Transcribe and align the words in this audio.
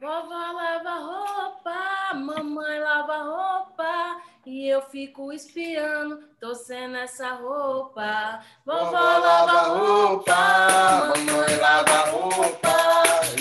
Vovó 0.00 0.52
lava 0.52 0.94
roupa, 0.94 2.14
mamãe 2.14 2.78
lava 2.78 3.18
roupa, 3.18 4.16
e 4.46 4.66
eu 4.66 4.80
fico 4.80 5.30
espiando, 5.30 6.24
torcendo 6.40 6.96
essa 6.96 7.34
roupa. 7.34 8.40
Vovó 8.64 8.92
lava 8.92 9.60
roupa, 9.60 11.12
mamãe 11.14 11.56
lava 11.58 12.10
roupa, 12.12 12.76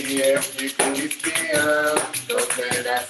e 0.05 0.19
eu 0.19 0.41
fico 0.43 0.83
espiando, 0.83 2.01
torcendo 2.27 2.87
essa 2.87 3.08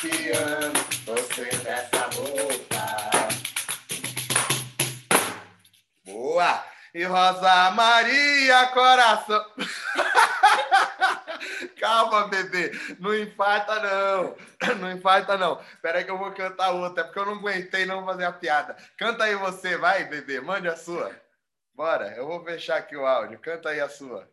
espiando 0.00 0.80
você 1.04 1.44
dessa 1.58 2.08
roupa. 2.14 2.86
Boa! 6.04 6.64
E 6.92 7.04
Rosa 7.04 7.70
Maria 7.70 8.66
Coração. 8.68 9.44
Calma, 11.78 12.26
bebê. 12.28 12.72
Não 12.98 13.14
infarta, 13.14 13.80
não. 13.80 14.36
Não 14.76 14.90
infarta, 14.92 15.38
não. 15.38 15.60
Espera 15.60 15.98
aí 15.98 16.04
que 16.04 16.10
eu 16.10 16.18
vou 16.18 16.32
cantar 16.32 16.72
outra, 16.72 17.02
é 17.02 17.04
porque 17.04 17.18
eu 17.18 17.26
não 17.26 17.34
aguentei 17.34 17.86
não 17.86 18.04
fazer 18.04 18.24
a 18.24 18.32
piada. 18.32 18.76
Canta 18.96 19.24
aí 19.24 19.34
você, 19.36 19.76
vai, 19.76 20.04
bebê. 20.04 20.40
Mande 20.40 20.68
a 20.68 20.76
sua. 20.76 21.14
Bora, 21.74 22.12
eu 22.16 22.26
vou 22.26 22.44
fechar 22.44 22.78
aqui 22.78 22.96
o 22.96 23.06
áudio. 23.06 23.38
Canta 23.38 23.68
aí 23.70 23.80
a 23.80 23.88
sua. 23.88 24.28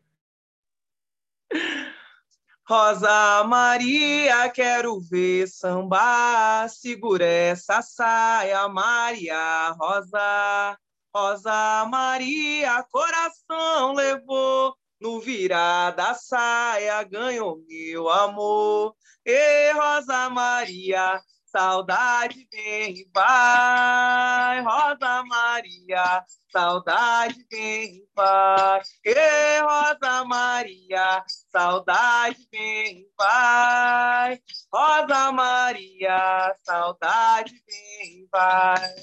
Rosa 2.70 3.46
Maria, 3.46 4.50
quero 4.50 5.00
ver 5.00 5.48
samba, 5.48 6.68
segura 6.68 7.24
essa 7.24 7.82
saia, 7.82 8.68
Maria 8.68 9.72
Rosa. 9.80 10.78
Rosa 11.16 11.86
Maria, 11.90 12.84
coração 12.92 13.94
levou, 13.94 14.76
no 15.00 15.22
virar 15.22 15.92
da 15.92 16.14
saia 16.14 17.02
ganhou 17.04 17.64
meu 17.66 18.10
amor. 18.10 18.94
E 19.26 19.72
Rosa 19.72 20.30
Maria, 20.30 21.22
saudade 21.48 22.48
vem 22.52 22.94
e 22.94 23.10
vai. 23.14 24.62
Rosa 24.62 25.24
Maria, 25.26 26.24
saudade 26.52 27.46
vem 27.50 27.96
e 27.96 28.10
vai. 28.16 28.82
E 29.04 29.60
Rosa 29.62 30.26
Maria, 30.26 31.24
saudade 31.50 32.48
vem 32.52 33.00
e 33.00 33.10
vai. 33.18 34.42
Rosa 34.74 35.32
Maria, 35.32 36.56
saudade 36.64 37.54
vem 37.66 38.22
e 38.22 38.28
vai. 38.32 38.96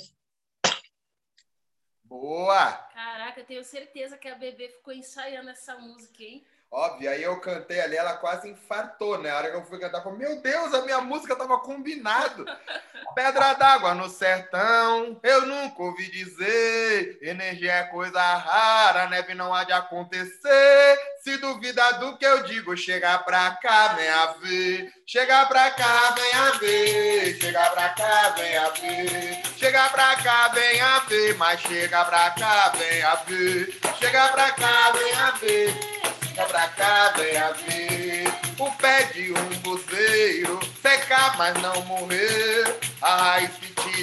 Boa! 2.04 2.72
Caraca, 2.92 3.40
eu 3.40 3.46
tenho 3.46 3.64
certeza 3.64 4.16
que 4.16 4.28
a 4.28 4.36
bebê 4.36 4.68
ficou 4.68 4.92
ensaiando 4.92 5.50
essa 5.50 5.76
música, 5.76 6.22
hein? 6.22 6.46
Óbvio, 6.76 7.08
aí 7.08 7.22
eu 7.22 7.36
cantei 7.36 7.80
ali, 7.80 7.96
ela 7.96 8.14
quase 8.14 8.50
infartou, 8.50 9.16
né? 9.18 9.30
A 9.30 9.36
hora 9.36 9.48
que 9.48 9.56
eu 9.56 9.64
fui 9.64 9.78
cantar, 9.78 10.02
falei, 10.02 10.18
meu 10.18 10.42
Deus, 10.42 10.74
a 10.74 10.82
minha 10.82 11.00
música 11.00 11.36
tava 11.36 11.56
combinado. 11.60 12.44
Pedra 13.14 13.52
d'água 13.54 13.94
no 13.94 14.08
sertão, 14.08 15.20
eu 15.22 15.46
nunca 15.46 15.80
ouvi 15.80 16.10
dizer. 16.10 17.16
Energia 17.22 17.74
é 17.74 17.84
coisa 17.84 18.20
rara, 18.20 19.08
neve 19.08 19.34
não 19.34 19.54
há 19.54 19.62
de 19.62 19.72
acontecer. 19.72 20.98
Se 21.22 21.36
duvida 21.36 21.92
do 21.92 22.18
que 22.18 22.26
eu 22.26 22.42
digo, 22.42 22.76
chega 22.76 23.18
pra 23.20 23.52
cá, 23.62 23.92
vem 23.92 24.08
a 24.08 24.26
ver. 24.42 24.92
Chega 25.06 25.46
pra 25.46 25.70
cá, 25.70 26.10
vem 26.10 26.34
a 26.34 26.50
ver. 26.58 27.38
Chega 27.40 27.70
pra 27.70 27.88
cá, 27.90 28.30
vem 28.30 28.56
a 28.56 28.68
ver. 28.70 29.42
Chega 29.56 29.88
pra 29.90 30.16
cá, 30.16 30.48
vem 30.48 30.80
a 30.80 30.98
ver. 30.98 31.36
Mas 31.36 31.60
chega 31.60 32.04
pra 32.04 32.30
cá, 32.30 32.72
vem 32.76 33.00
a 33.00 33.14
ver. 33.14 33.78
Chega 34.00 34.28
pra 34.28 34.50
cá, 34.50 34.90
vem 34.90 35.14
a 35.14 35.30
ver. 35.30 35.93
Pra 36.34 36.68
cá, 36.68 37.12
vem 37.16 37.36
a 37.36 37.50
ver 37.52 38.24
o 38.58 38.70
pé 38.72 39.04
de 39.04 39.32
um 39.32 39.48
buzeiro 39.60 40.60
secar, 40.80 41.36
mas 41.36 41.54
não 41.62 41.80
morrer. 41.82 42.76
A 43.00 43.16
raiz 43.16 43.50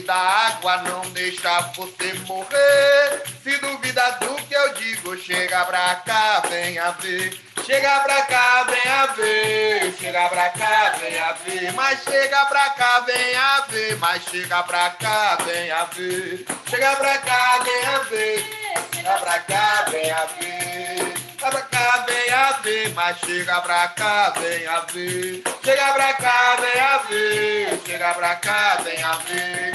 dá 0.06 0.16
água 0.16 0.78
não 0.84 1.02
deixa 1.12 1.62
você 1.76 2.14
morrer. 2.28 3.24
Se 3.44 3.58
duvida 3.58 4.12
do 4.22 4.36
que 4.36 4.54
eu 4.54 4.74
digo, 4.76 5.18
chega 5.18 5.66
pra 5.66 5.96
cá, 5.96 6.42
vem 6.50 6.80
a 6.80 6.92
ver. 6.92 7.38
Chega 7.66 8.00
pra 8.00 8.22
cá, 8.24 8.64
vem 8.64 8.92
a 8.92 9.06
ver. 9.08 9.94
Chega 10.00 10.30
pra 10.30 10.50
cá, 10.50 10.96
vem 11.00 11.20
a 11.20 11.32
ver. 11.34 11.74
Mas 11.74 12.04
chega 12.04 12.46
pra 12.46 12.70
cá, 12.72 13.00
vem 13.02 13.36
a 13.36 13.62
ver. 13.70 13.98
Mas 13.98 14.24
chega 14.24 14.64
pra 14.64 14.90
cá, 14.92 15.38
vem 15.46 15.72
a 15.72 15.84
ver. 15.86 16.46
Chega 16.70 16.96
pra 16.96 17.18
cá, 17.18 17.60
vem 17.64 17.86
a 17.86 18.00
ver. 18.00 18.46
Chega 18.94 19.18
pra 19.18 19.40
cá, 19.40 19.86
vem 19.90 20.12
a 20.12 20.26
ver. 20.26 21.11
Chega 21.42 21.50
pra 21.50 21.62
cá, 21.64 22.06
vem 22.06 22.30
a 22.30 22.52
ver. 22.52 22.94
Mas 22.94 23.18
chega 23.18 23.62
pra 23.62 23.88
cá, 23.88 24.30
vem 24.30 24.68
a 24.68 24.80
ver. 24.82 25.44
Chega 25.64 25.94
pra 25.94 26.14
cá, 26.14 26.56
vem 26.58 26.80
a 26.80 26.98
ver. 27.00 27.82
Chega 27.84 28.14
pra 28.14 28.36
cá, 28.36 28.76
vem 28.76 29.02
a 29.02 29.14
ver. 29.14 29.72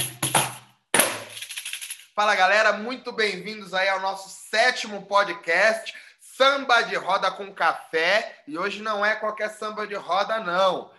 Fala 2.14 2.36
galera, 2.36 2.72
muito 2.74 3.10
bem-vindos 3.10 3.74
aí 3.74 3.88
ao 3.88 3.98
nosso 3.98 4.28
sétimo 4.48 5.06
podcast, 5.06 5.92
Samba 6.20 6.82
de 6.82 6.94
Roda 6.94 7.32
com 7.32 7.52
Café. 7.52 8.44
E 8.46 8.56
hoje 8.56 8.80
não 8.80 9.04
é 9.04 9.16
qualquer 9.16 9.50
samba 9.50 9.88
de 9.88 9.94
roda, 9.96 10.38
não. 10.38 10.92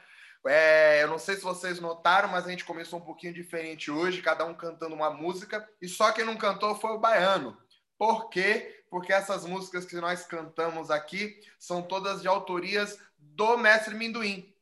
É, 0.46 1.02
eu 1.02 1.08
não 1.08 1.18
sei 1.18 1.38
se 1.38 1.44
vocês 1.44 1.80
notaram, 1.80 2.28
mas 2.28 2.46
a 2.46 2.50
gente 2.50 2.66
começou 2.66 3.00
um 3.00 3.06
pouquinho 3.06 3.34
diferente 3.34 3.90
hoje, 3.90 4.22
cada 4.22 4.44
um 4.44 4.54
cantando 4.54 4.94
uma 4.94 5.10
música, 5.10 5.66
e 5.82 5.88
só 5.88 6.12
quem 6.12 6.26
não 6.26 6.36
cantou 6.36 6.76
foi 6.76 6.92
o 6.92 7.00
baiano. 7.00 7.58
Por 7.98 8.30
quê? 8.30 8.77
Porque 8.90 9.12
essas 9.12 9.46
músicas 9.46 9.86
que 9.86 9.96
nós 9.98 10.26
cantamos 10.26 10.90
aqui 10.90 11.40
são 11.60 11.82
todas 11.82 12.22
de 12.22 12.28
autorias 12.28 13.00
do 13.18 13.58
mestre 13.58 13.96
Minduim. 13.96 14.54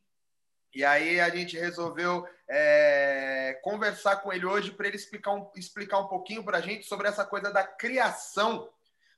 E 0.73 0.83
aí 0.83 1.21
a 1.21 1.29
gente 1.29 1.57
resolveu 1.57 2.27
é, 2.49 3.59
conversar 3.63 4.17
com 4.17 4.33
ele 4.33 4.45
hoje 4.45 4.71
para 4.71 4.87
ele 4.87 4.97
explicar 4.97 5.31
um, 5.31 5.49
explicar 5.55 5.99
um 5.99 6.07
pouquinho 6.07 6.43
para 6.43 6.57
a 6.57 6.61
gente 6.61 6.85
sobre 6.85 7.07
essa 7.07 7.23
coisa 7.23 7.51
da 7.51 7.63
criação 7.63 8.69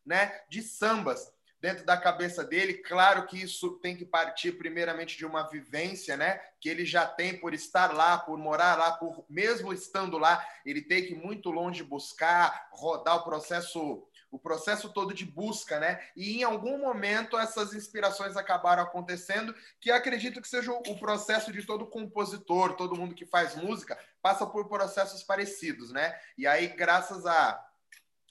né, 0.06 0.42
de 0.50 0.62
sambas 0.62 1.34
dentro 1.60 1.84
da 1.84 1.98
cabeça 1.98 2.44
dele. 2.44 2.76
Claro 2.76 3.26
que 3.26 3.42
isso 3.42 3.72
tem 3.80 3.96
que 3.96 4.06
partir 4.06 4.52
primeiramente 4.54 5.18
de 5.18 5.26
uma 5.26 5.50
vivência, 5.50 6.16
né, 6.16 6.40
que 6.62 6.70
ele 6.70 6.86
já 6.86 7.08
tem 7.08 7.38
por 7.38 7.54
estar 7.54 7.94
lá, 7.94 8.18
por 8.18 8.38
morar 8.38 8.78
lá, 8.78 8.92
por 8.92 9.26
mesmo 9.28 9.74
estando 9.74 10.18
lá, 10.18 10.46
ele 10.66 10.82
tem 10.82 11.06
que 11.06 11.14
ir 11.14 11.18
muito 11.18 11.50
longe 11.50 11.84
buscar, 11.84 12.70
rodar 12.72 13.18
o 13.18 13.24
processo 13.24 14.08
o 14.32 14.40
processo 14.40 14.90
todo 14.90 15.14
de 15.14 15.26
busca, 15.26 15.80
né? 15.80 16.00
E 16.16 16.40
em 16.40 16.44
algum 16.44 16.78
momento 16.78 17.38
essas 17.38 17.74
inspirações 17.74 18.36
acabaram 18.36 18.84
acontecendo, 18.84 19.56
que 19.80 19.92
acredito 19.92 20.42
que 20.42 20.48
seja 20.48 20.72
o 20.72 21.00
processo 21.00 21.52
de 21.52 21.64
todo 21.64 21.88
compositor, 21.88 22.74
todo 22.74 22.96
mundo 22.96 23.16
que 23.16 23.26
faz 23.26 23.56
música, 23.56 23.98
passa 24.22 24.46
por 24.46 24.68
processos 24.68 25.24
parecidos, 25.24 25.92
né? 25.92 26.18
E 26.38 26.46
aí, 26.46 26.68
graças 26.68 27.26
a 27.26 27.64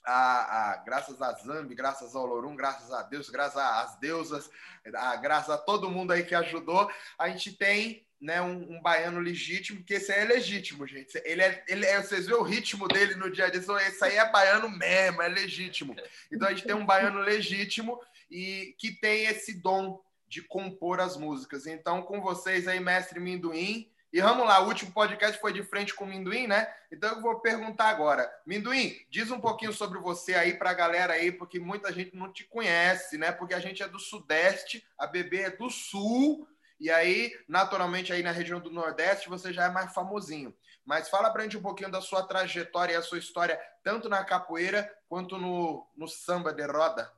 a, 0.07 0.71
a, 0.71 0.77
graças 0.77 1.21
a 1.21 1.33
Zambi, 1.33 1.75
graças 1.75 2.15
ao 2.15 2.25
Lorum, 2.25 2.55
graças 2.55 2.93
a 2.93 3.03
Deus, 3.03 3.29
graças 3.29 3.57
às 3.57 3.99
deusas, 3.99 4.49
a, 4.95 5.17
graças 5.17 5.49
a 5.49 5.57
todo 5.57 5.91
mundo 5.91 6.13
aí 6.13 6.23
que 6.23 6.33
ajudou, 6.33 6.89
a 7.19 7.27
gente 7.27 7.51
tem 7.51 8.06
né, 8.19 8.41
um, 8.41 8.77
um, 8.77 8.81
baiano 8.81 9.19
legítimo, 9.19 9.83
que 9.83 9.93
esse 9.93 10.11
aí 10.11 10.21
é 10.21 10.25
legítimo, 10.25 10.87
gente. 10.87 11.21
Ele 11.23 11.41
é, 11.41 11.63
ele 11.67 11.85
é, 11.85 12.01
vocês 12.01 12.25
vê 12.25 12.33
o 12.33 12.41
ritmo 12.41 12.87
dele 12.87 13.15
no 13.15 13.31
dia 13.31 13.45
a 13.45 13.49
dia, 13.49 13.59
esse 13.59 14.03
aí 14.03 14.17
é 14.17 14.31
baiano 14.31 14.69
mesmo, 14.69 15.21
é 15.21 15.27
legítimo. 15.27 15.95
Então 16.31 16.47
a 16.47 16.51
gente 16.51 16.65
tem 16.65 16.75
um 16.75 16.85
baiano 16.85 17.19
legítimo 17.19 17.99
e 18.29 18.75
que 18.77 18.91
tem 18.91 19.25
esse 19.25 19.53
dom 19.53 20.01
de 20.27 20.41
compor 20.41 20.99
as 20.99 21.15
músicas. 21.15 21.65
Então, 21.67 22.01
com 22.01 22.21
vocês 22.21 22.67
aí, 22.67 22.79
mestre 22.79 23.19
Minduim. 23.19 23.89
E 24.11 24.21
vamos 24.21 24.47
lá, 24.47 24.61
o 24.61 24.67
último 24.67 24.91
podcast 24.91 25.39
foi 25.39 25.51
de 25.51 25.63
frente 25.63 25.93
com 25.93 26.05
o 26.05 26.07
Minduim, 26.07 26.47
né? 26.47 26.73
Então 26.91 27.15
eu 27.15 27.21
vou 27.21 27.39
perguntar 27.41 27.89
agora. 27.89 28.29
Minduim, 28.45 28.95
diz 29.09 29.29
um 29.31 29.39
pouquinho 29.39 29.73
sobre 29.73 29.99
você 29.99 30.33
aí 30.33 30.53
para 30.53 30.69
a 30.69 30.73
galera 30.73 31.13
aí, 31.13 31.29
porque 31.29 31.59
muita 31.59 31.91
gente 31.91 32.15
não 32.15 32.31
te 32.31 32.45
conhece, 32.45 33.17
né? 33.17 33.33
Porque 33.33 33.53
a 33.53 33.59
gente 33.59 33.83
é 33.83 33.87
do 33.87 33.99
Sudeste, 33.99 34.85
a 34.97 35.05
bebê 35.05 35.41
é 35.41 35.51
do 35.51 35.69
Sul, 35.69 36.47
e 36.79 36.91
aí, 36.91 37.31
naturalmente, 37.47 38.13
aí 38.13 38.21
na 38.21 38.31
região 38.31 38.59
do 38.59 38.69
Nordeste, 38.69 39.29
você 39.29 39.51
já 39.51 39.65
é 39.65 39.69
mais 39.69 39.93
famosinho. 39.93 40.55
Mas 40.85 41.09
fala 41.09 41.31
pra 41.31 41.43
gente 41.43 41.57
um 41.57 41.61
pouquinho 41.61 41.91
da 41.91 42.01
sua 42.01 42.25
trajetória 42.25 42.93
e 42.93 42.95
a 42.95 43.01
sua 43.01 43.17
história, 43.17 43.59
tanto 43.83 44.07
na 44.07 44.23
capoeira 44.23 44.89
quanto 45.09 45.37
no, 45.37 45.85
no 45.95 46.07
samba 46.07 46.53
de 46.53 46.65
roda. 46.65 47.11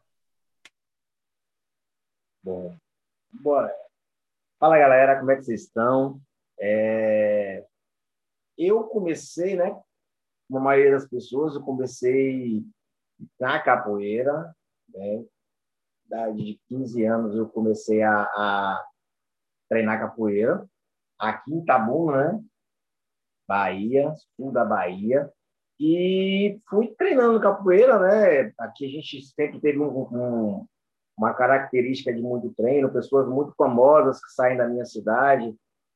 Bom, 2.42 2.76
bora. 3.32 3.74
Fala, 4.58 4.78
galera, 4.78 5.20
como 5.20 5.32
é 5.32 5.36
que 5.36 5.44
vocês 5.44 5.64
estão? 5.64 6.22
É... 6.60 7.66
Eu 8.58 8.84
comecei, 8.86 9.56
né, 9.56 9.70
como 10.48 10.60
a 10.60 10.64
maioria 10.64 10.92
das 10.92 11.08
pessoas, 11.08 11.56
eu 11.56 11.62
comecei 11.62 12.64
na 13.40 13.60
capoeira, 13.62 14.56
né? 14.90 15.26
de 16.34 16.60
15 16.68 17.06
anos 17.06 17.36
eu 17.36 17.48
comecei 17.48 18.02
a, 18.02 18.24
a 18.24 18.89
treinar 19.70 20.00
capoeira, 20.00 20.66
aqui 21.18 21.54
em 21.54 21.60
Itabuna, 21.60 22.34
né? 22.34 22.44
Bahia, 23.48 24.14
sul 24.36 24.52
da 24.52 24.66
Bahia. 24.66 25.32
E 25.80 26.60
fui 26.70 26.94
treinando 26.98 27.40
capoeira, 27.40 28.00
né? 28.00 28.54
Aqui 28.60 28.86
a 28.86 28.90
gente 28.90 29.22
sempre 29.22 29.62
teve 29.62 29.80
um, 29.80 30.02
um, 30.12 30.68
uma 31.18 31.34
característica 31.34 32.14
de 32.14 32.22
muito 32.22 32.54
treino, 32.54 32.92
pessoas 32.92 33.28
muito 33.28 33.54
famosas 33.56 34.24
que 34.24 34.32
saem 34.34 34.58
da 34.58 34.68
minha 34.68 34.86
cidade, 34.86 35.56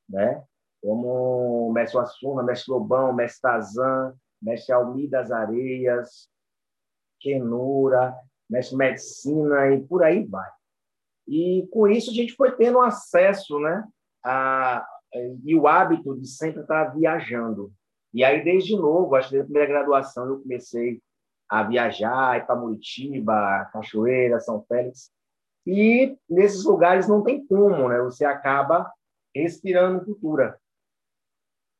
né? 0.09 0.41
Como 0.81 1.69
o 1.69 1.73
Mestre 1.73 1.99
Assuna, 1.99 2.43
Mestre 2.43 2.71
Lobão, 2.71 3.13
Mestre 3.13 3.41
Tazan, 3.41 4.15
Mestre 4.41 4.73
Almi 4.73 5.07
das 5.07 5.31
Areias, 5.31 6.29
Kenura, 7.19 8.15
Mestre 8.49 8.77
Medicina 8.77 9.71
e 9.73 9.81
por 9.81 10.03
aí 10.03 10.25
vai. 10.25 10.49
E 11.27 11.67
com 11.71 11.87
isso 11.87 12.11
a 12.11 12.13
gente 12.13 12.33
foi 12.33 12.51
tendo 12.55 12.79
acesso, 12.79 13.59
né? 13.59 13.83
A, 14.23 14.85
e 15.43 15.55
o 15.55 15.67
hábito 15.67 16.19
de 16.19 16.27
sempre 16.27 16.61
estar 16.61 16.85
viajando. 16.95 17.71
E 18.13 18.23
aí, 18.23 18.43
desde 18.43 18.75
novo, 18.75 19.15
acho 19.15 19.29
que 19.29 19.35
desde 19.35 19.45
a 19.45 19.51
primeira 19.51 19.73
graduação, 19.73 20.27
eu 20.27 20.39
comecei 20.39 21.01
a 21.49 21.63
viajar, 21.63 22.37
ir 22.37 22.45
para 22.45 22.55
Muritiba, 22.55 23.69
Cachoeira, 23.71 24.39
São 24.39 24.63
Félix. 24.63 25.11
E 25.65 26.17
nesses 26.29 26.63
lugares 26.63 27.07
não 27.07 27.23
tem 27.23 27.45
como, 27.45 27.87
né? 27.89 27.99
Você 28.01 28.25
acaba 28.25 28.91
respirando 29.35 30.03
cultura. 30.03 30.59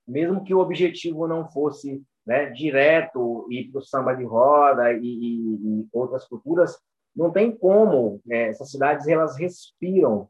Mesmo 0.08 0.44
que 0.44 0.54
o 0.54 0.60
objetivo 0.60 1.28
não 1.28 1.48
fosse 1.48 2.04
né, 2.26 2.50
direto 2.50 3.48
ir 3.50 3.70
para 3.70 3.80
o 3.80 3.84
samba 3.84 4.14
de 4.14 4.24
roda 4.24 4.94
e, 4.94 5.02
e, 5.02 5.82
e, 5.82 5.88
outras 5.92 6.26
culturas, 6.28 6.78
não 7.16 7.32
tem 7.32 7.56
como. 7.56 8.22
Né? 8.26 8.50
Essas 8.50 8.72
cidades 8.72 9.08
elas 9.08 9.38
respiram 9.38 10.30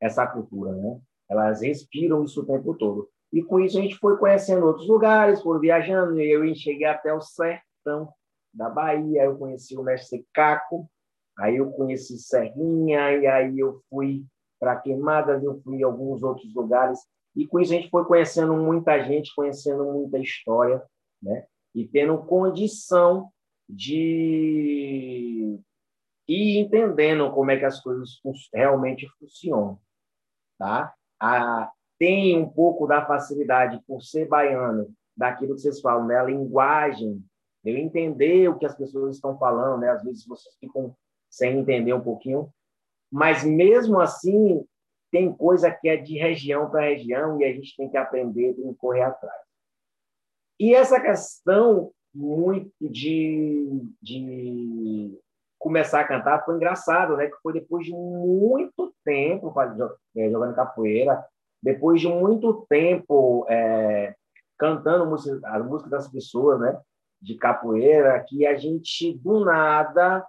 essa 0.00 0.26
cultura, 0.26 0.72
né? 0.72 1.00
Elas 1.28 1.62
respiram 1.62 2.24
isso 2.24 2.42
o 2.42 2.46
tempo 2.46 2.74
todo. 2.74 3.08
E 3.32 3.42
com 3.42 3.58
isso 3.58 3.78
a 3.78 3.82
gente 3.82 3.96
foi 3.96 4.16
conhecendo 4.16 4.66
outros 4.66 4.86
lugares, 4.86 5.42
foi 5.42 5.58
viajando, 5.58 6.20
e 6.20 6.30
eu 6.30 6.54
cheguei 6.54 6.86
até 6.86 7.12
o 7.12 7.20
sertão 7.20 8.12
da 8.52 8.68
Bahia, 8.68 9.24
eu 9.24 9.36
conheci 9.36 9.76
o 9.76 9.82
mestre 9.82 10.24
Caco, 10.32 10.88
aí 11.36 11.56
eu 11.56 11.70
conheci 11.72 12.16
Serrinha, 12.18 13.12
e 13.12 13.26
aí 13.26 13.58
eu 13.58 13.80
fui 13.90 14.24
para 14.60 14.76
Queimadas, 14.76 15.42
eu 15.42 15.60
fui 15.62 15.78
em 15.78 15.82
alguns 15.82 16.22
outros 16.22 16.54
lugares, 16.54 17.00
e 17.34 17.46
com 17.46 17.58
isso 17.58 17.72
a 17.72 17.76
gente 17.76 17.90
foi 17.90 18.04
conhecendo 18.04 18.54
muita 18.54 19.02
gente, 19.02 19.34
conhecendo 19.34 19.84
muita 19.84 20.18
história, 20.18 20.80
né? 21.20 21.44
E 21.74 21.84
tendo 21.84 22.18
condição 22.18 23.30
de 23.68 25.58
ir 26.28 26.58
entendendo 26.58 27.30
como 27.32 27.50
é 27.50 27.58
que 27.58 27.64
as 27.64 27.80
coisas 27.80 28.20
realmente 28.52 29.08
funcionam, 29.18 29.78
tá? 30.58 30.94
A, 31.20 31.70
tem 31.98 32.38
um 32.38 32.48
pouco 32.48 32.86
da 32.86 33.06
facilidade 33.06 33.80
por 33.86 34.02
ser 34.02 34.26
baiano, 34.28 34.92
daquilo 35.16 35.54
que 35.54 35.60
vocês 35.60 35.80
falam, 35.80 36.06
né? 36.06 36.18
A 36.18 36.24
linguagem, 36.24 37.24
eu 37.64 37.76
entender 37.76 38.48
o 38.48 38.58
que 38.58 38.66
as 38.66 38.76
pessoas 38.76 39.16
estão 39.16 39.38
falando, 39.38 39.80
né? 39.80 39.90
Às 39.90 40.02
vezes 40.02 40.26
vocês 40.26 40.54
ficam 40.58 40.94
sem 41.30 41.58
entender 41.58 41.92
um 41.92 42.00
pouquinho, 42.00 42.52
mas 43.10 43.44
mesmo 43.44 44.00
assim 44.00 44.64
tem 45.10 45.32
coisa 45.32 45.70
que 45.70 45.88
é 45.88 45.96
de 45.96 46.18
região 46.18 46.68
para 46.70 46.88
região 46.88 47.40
e 47.40 47.44
a 47.44 47.52
gente 47.52 47.76
tem 47.76 47.88
que 47.88 47.96
aprender, 47.96 48.54
que 48.54 48.74
correr 48.74 49.02
atrás. 49.02 49.40
E 50.58 50.74
essa 50.74 51.00
questão 51.00 51.92
muito 52.12 52.72
de, 52.80 53.88
de 54.00 55.18
começar 55.64 56.00
a 56.00 56.06
cantar 56.06 56.44
foi 56.44 56.56
engraçado, 56.56 57.16
né? 57.16 57.26
Que 57.26 57.36
foi 57.42 57.54
depois 57.54 57.86
de 57.86 57.92
muito 57.92 58.94
tempo 59.02 59.50
é, 60.14 60.30
jogando 60.30 60.54
capoeira, 60.54 61.24
depois 61.62 62.02
de 62.02 62.06
muito 62.06 62.66
tempo 62.68 63.46
é, 63.48 64.14
cantando 64.58 65.04
a 65.04 65.58
música 65.58 65.88
das 65.88 66.06
pessoas, 66.12 66.60
né? 66.60 66.78
De 67.18 67.36
capoeira, 67.36 68.22
que 68.28 68.46
a 68.46 68.54
gente 68.58 69.18
do 69.20 69.42
nada, 69.42 70.22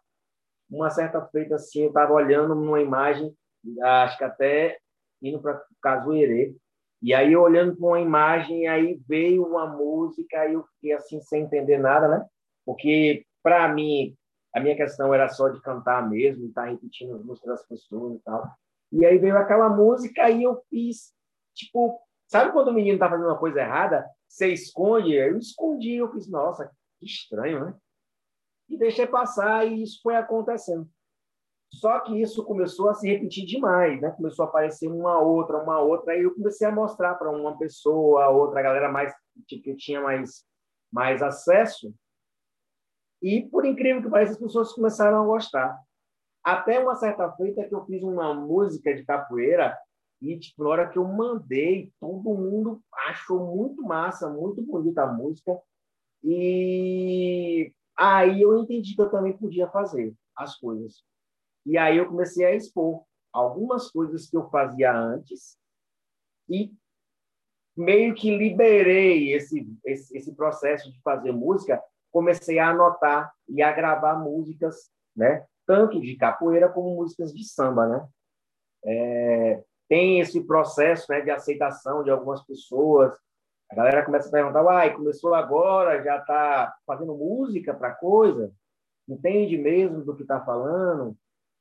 uma 0.69 0.89
certa 0.89 1.21
feita 1.25 1.55
assim, 1.55 1.81
eu 1.81 1.88
estava 1.89 2.13
olhando 2.13 2.53
uma 2.53 2.79
imagem, 2.79 3.35
acho 3.83 4.17
que 4.17 4.23
até 4.23 4.77
indo 5.21 5.41
para 5.41 5.61
Cazuerê, 5.81 6.55
e 7.01 7.13
aí 7.13 7.35
olhando 7.35 7.75
para 7.75 7.85
uma 7.85 7.99
imagem, 7.99 8.69
aí 8.69 8.97
veio 9.05 9.45
uma 9.45 9.67
música, 9.67 10.39
aí 10.39 10.53
eu 10.53 10.63
fiquei 10.75 10.93
assim 10.93 11.19
sem 11.19 11.43
entender 11.43 11.77
nada, 11.77 12.07
né? 12.07 12.25
Porque 12.65 13.25
para 13.43 13.67
mim 13.67 14.15
a 14.55 14.59
minha 14.61 14.75
questão 14.75 15.13
era 15.13 15.27
só 15.27 15.49
de 15.49 15.61
cantar 15.61 16.09
mesmo, 16.09 16.47
estar 16.47 16.63
tá 16.63 16.69
repetindo 16.69 17.13
as 17.13 17.25
músicas 17.25 17.49
das 17.49 17.67
pessoas 17.67 18.15
e 18.15 18.19
tal. 18.19 18.49
E 18.89 19.05
aí 19.05 19.17
veio 19.17 19.37
aquela 19.37 19.67
música 19.67 20.29
e 20.29 20.43
eu 20.43 20.63
fiz, 20.69 21.13
tipo, 21.53 21.99
sabe 22.25 22.53
quando 22.53 22.69
o 22.69 22.73
menino 22.73 22.97
tá 22.97 23.09
fazendo 23.09 23.27
uma 23.27 23.37
coisa 23.37 23.59
errada, 23.59 24.09
você 24.25 24.53
esconde? 24.53 25.13
Eu 25.13 25.37
escondi, 25.37 25.95
eu 25.95 26.09
fiz, 26.13 26.29
nossa, 26.29 26.71
que 26.97 27.05
estranho, 27.05 27.65
né? 27.65 27.75
E 28.69 28.77
deixei 28.77 29.05
passar 29.05 29.67
e 29.67 29.83
isso 29.83 29.99
foi 30.01 30.15
acontecendo. 30.15 30.87
Só 31.73 31.99
que 31.99 32.21
isso 32.21 32.41
começou 32.45 32.89
a 32.89 32.93
se 32.93 33.09
repetir 33.09 33.45
demais, 33.45 33.99
né? 33.99 34.11
Começou 34.11 34.45
a 34.45 34.47
aparecer 34.47 34.87
uma 34.87 35.19
outra, 35.19 35.61
uma 35.61 35.81
outra, 35.81 36.13
aí 36.13 36.23
eu 36.23 36.33
comecei 36.33 36.65
a 36.65 36.71
mostrar 36.71 37.15
para 37.15 37.29
uma 37.29 37.57
pessoa, 37.57 38.29
outra 38.29 38.61
galera 38.61 38.89
mais 38.89 39.13
que 39.49 39.75
tinha 39.75 39.99
mais 39.99 40.45
mais 40.89 41.21
acesso, 41.21 41.93
e, 43.21 43.47
por 43.50 43.65
incrível 43.65 44.01
que 44.01 44.09
pareça, 44.09 44.33
as 44.33 44.39
pessoas 44.39 44.73
começaram 44.73 45.21
a 45.21 45.25
gostar. 45.25 45.77
Até 46.44 46.79
uma 46.79 46.95
certa 46.95 47.31
feita 47.33 47.67
que 47.67 47.73
eu 47.73 47.85
fiz 47.85 48.03
uma 48.03 48.33
música 48.33 48.94
de 48.94 49.03
capoeira 49.03 49.77
e, 50.21 50.38
tipo, 50.38 50.63
na 50.63 50.69
hora 50.69 50.89
que 50.89 50.97
eu 50.97 51.06
mandei, 51.06 51.91
todo 52.00 52.33
mundo 52.35 52.81
achou 53.07 53.56
muito 53.56 53.81
massa, 53.81 54.29
muito 54.29 54.62
bonita 54.62 55.03
a 55.03 55.12
música. 55.12 55.59
E 56.23 57.71
aí 57.97 58.41
eu 58.41 58.57
entendi 58.59 58.95
que 58.95 59.01
eu 59.01 59.09
também 59.09 59.38
podia 59.38 59.67
fazer 59.69 60.13
as 60.35 60.56
coisas. 60.57 61.03
E 61.65 61.77
aí 61.77 61.97
eu 61.97 62.07
comecei 62.07 62.45
a 62.45 62.56
expor 62.56 63.03
algumas 63.33 63.91
coisas 63.91 64.29
que 64.29 64.38
eu 64.38 64.50
fazia 64.50 64.95
antes 64.95 65.57
e 66.50 66.71
meio 67.75 68.15
que 68.15 68.35
liberei 68.35 69.33
esse, 69.33 69.67
esse, 69.83 70.17
esse 70.17 70.33
processo 70.33 70.91
de 70.91 71.01
fazer 71.01 71.31
música 71.31 71.81
comecei 72.15 72.59
a 72.59 72.69
anotar 72.69 73.29
e 73.45 73.62
a 73.62 73.73
gravar 73.73 74.15
músicas, 74.15 74.89
né? 75.13 75.45
Tanto 75.67 76.00
de 76.00 76.15
capoeira 76.15 76.69
como 76.69 76.95
músicas 76.95 77.33
de 77.33 77.44
samba, 77.44 77.85
né? 77.88 78.07
É, 78.85 79.63
tem 79.89 80.22
esse 80.22 80.41
processo 80.45 81.12
né, 81.12 81.19
de 81.19 81.29
aceitação 81.29 82.05
de 82.05 82.10
algumas 82.10 82.41
pessoas. 82.45 83.13
A 83.69 83.75
galera 83.75 84.05
começa 84.05 84.29
a 84.29 84.31
perguntar, 84.31 84.63
uai, 84.63 84.95
começou 84.95 85.34
agora, 85.34 86.01
já 86.05 86.19
está 86.19 86.74
fazendo 86.88 87.13
música 87.13 87.74
para 87.74 87.93
coisa? 87.93 88.50
Entende 89.10 89.57
mesmo 89.57 90.01
do 90.05 90.15
que 90.15 90.22
está 90.22 90.39
falando? 90.39 91.17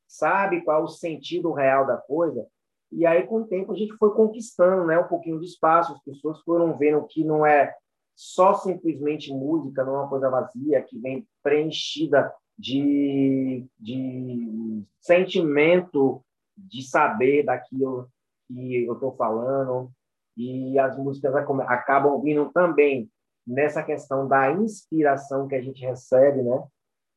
Sabe 0.07 0.63
qual 0.63 0.85
o 0.85 0.89
sentido 0.89 1.51
real 1.51 1.85
da 1.85 1.97
coisa? 1.97 2.47
E 2.93 3.05
aí, 3.05 3.27
com 3.27 3.39
o 3.39 3.47
tempo, 3.49 3.73
a 3.73 3.77
gente 3.77 3.97
foi 3.97 4.15
conquistando 4.15 4.87
né, 4.87 4.97
um 4.97 5.09
pouquinho 5.09 5.41
de 5.41 5.47
espaço, 5.47 5.95
as 5.95 6.03
pessoas 6.05 6.41
foram 6.43 6.79
vendo 6.79 7.05
que 7.09 7.25
não 7.25 7.45
é 7.45 7.75
só 8.15 8.55
simplesmente 8.55 9.33
música, 9.33 9.85
não 9.85 9.97
é 9.97 9.99
uma 10.01 10.09
coisa 10.09 10.31
vazia, 10.31 10.83
que 10.83 10.99
vem 10.99 11.27
preenchida 11.43 12.33
de, 12.59 13.67
de 13.79 14.85
sentimento, 15.01 16.23
de 16.57 16.83
saber 16.83 17.45
daquilo 17.45 18.09
que 18.47 18.85
eu 18.85 18.95
estou 18.95 19.13
falando. 19.17 19.91
E 20.37 20.79
as 20.79 20.97
músicas 20.97 21.35
acabam 21.35 22.21
vindo 22.21 22.51
também 22.53 23.11
nessa 23.47 23.83
questão 23.83 24.27
da 24.27 24.51
inspiração 24.53 25.47
que 25.47 25.55
a 25.55 25.63
gente 25.63 25.85
recebe, 25.85 26.43
né? 26.43 26.65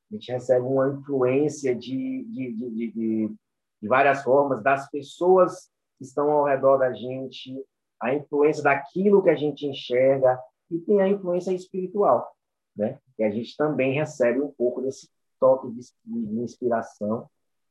A 0.10 0.16
gente 0.16 0.32
recebe 0.32 0.66
uma 0.66 0.90
influência 0.90 1.76
de, 1.76 2.24
de, 2.30 2.54
de, 2.54 2.92
de, 2.92 3.36
de 3.82 3.88
várias 3.88 4.24
formas, 4.24 4.64
das 4.64 4.90
pessoas 4.90 5.70
que 5.98 6.06
estão 6.06 6.32
ao 6.32 6.46
redor 6.46 6.78
da 6.78 6.94
gente, 6.94 7.54
a 8.02 8.14
influência 8.14 8.64
daquilo 8.64 9.24
que 9.24 9.30
a 9.30 9.36
gente 9.36 9.66
enxerga, 9.66 10.40
e 10.70 10.80
tem 10.80 11.02
a 11.02 11.08
influência 11.08 11.52
espiritual, 11.52 12.36
né? 12.76 13.00
Que 13.16 13.24
a 13.24 13.32
gente 13.32 13.56
também 13.56 13.94
recebe 13.94 14.42
um 14.42 14.52
pouco 14.52 14.82
desse 14.82 15.10
toque 15.40 15.70
de, 15.72 15.82
de 16.06 16.40
inspiração 16.40 17.30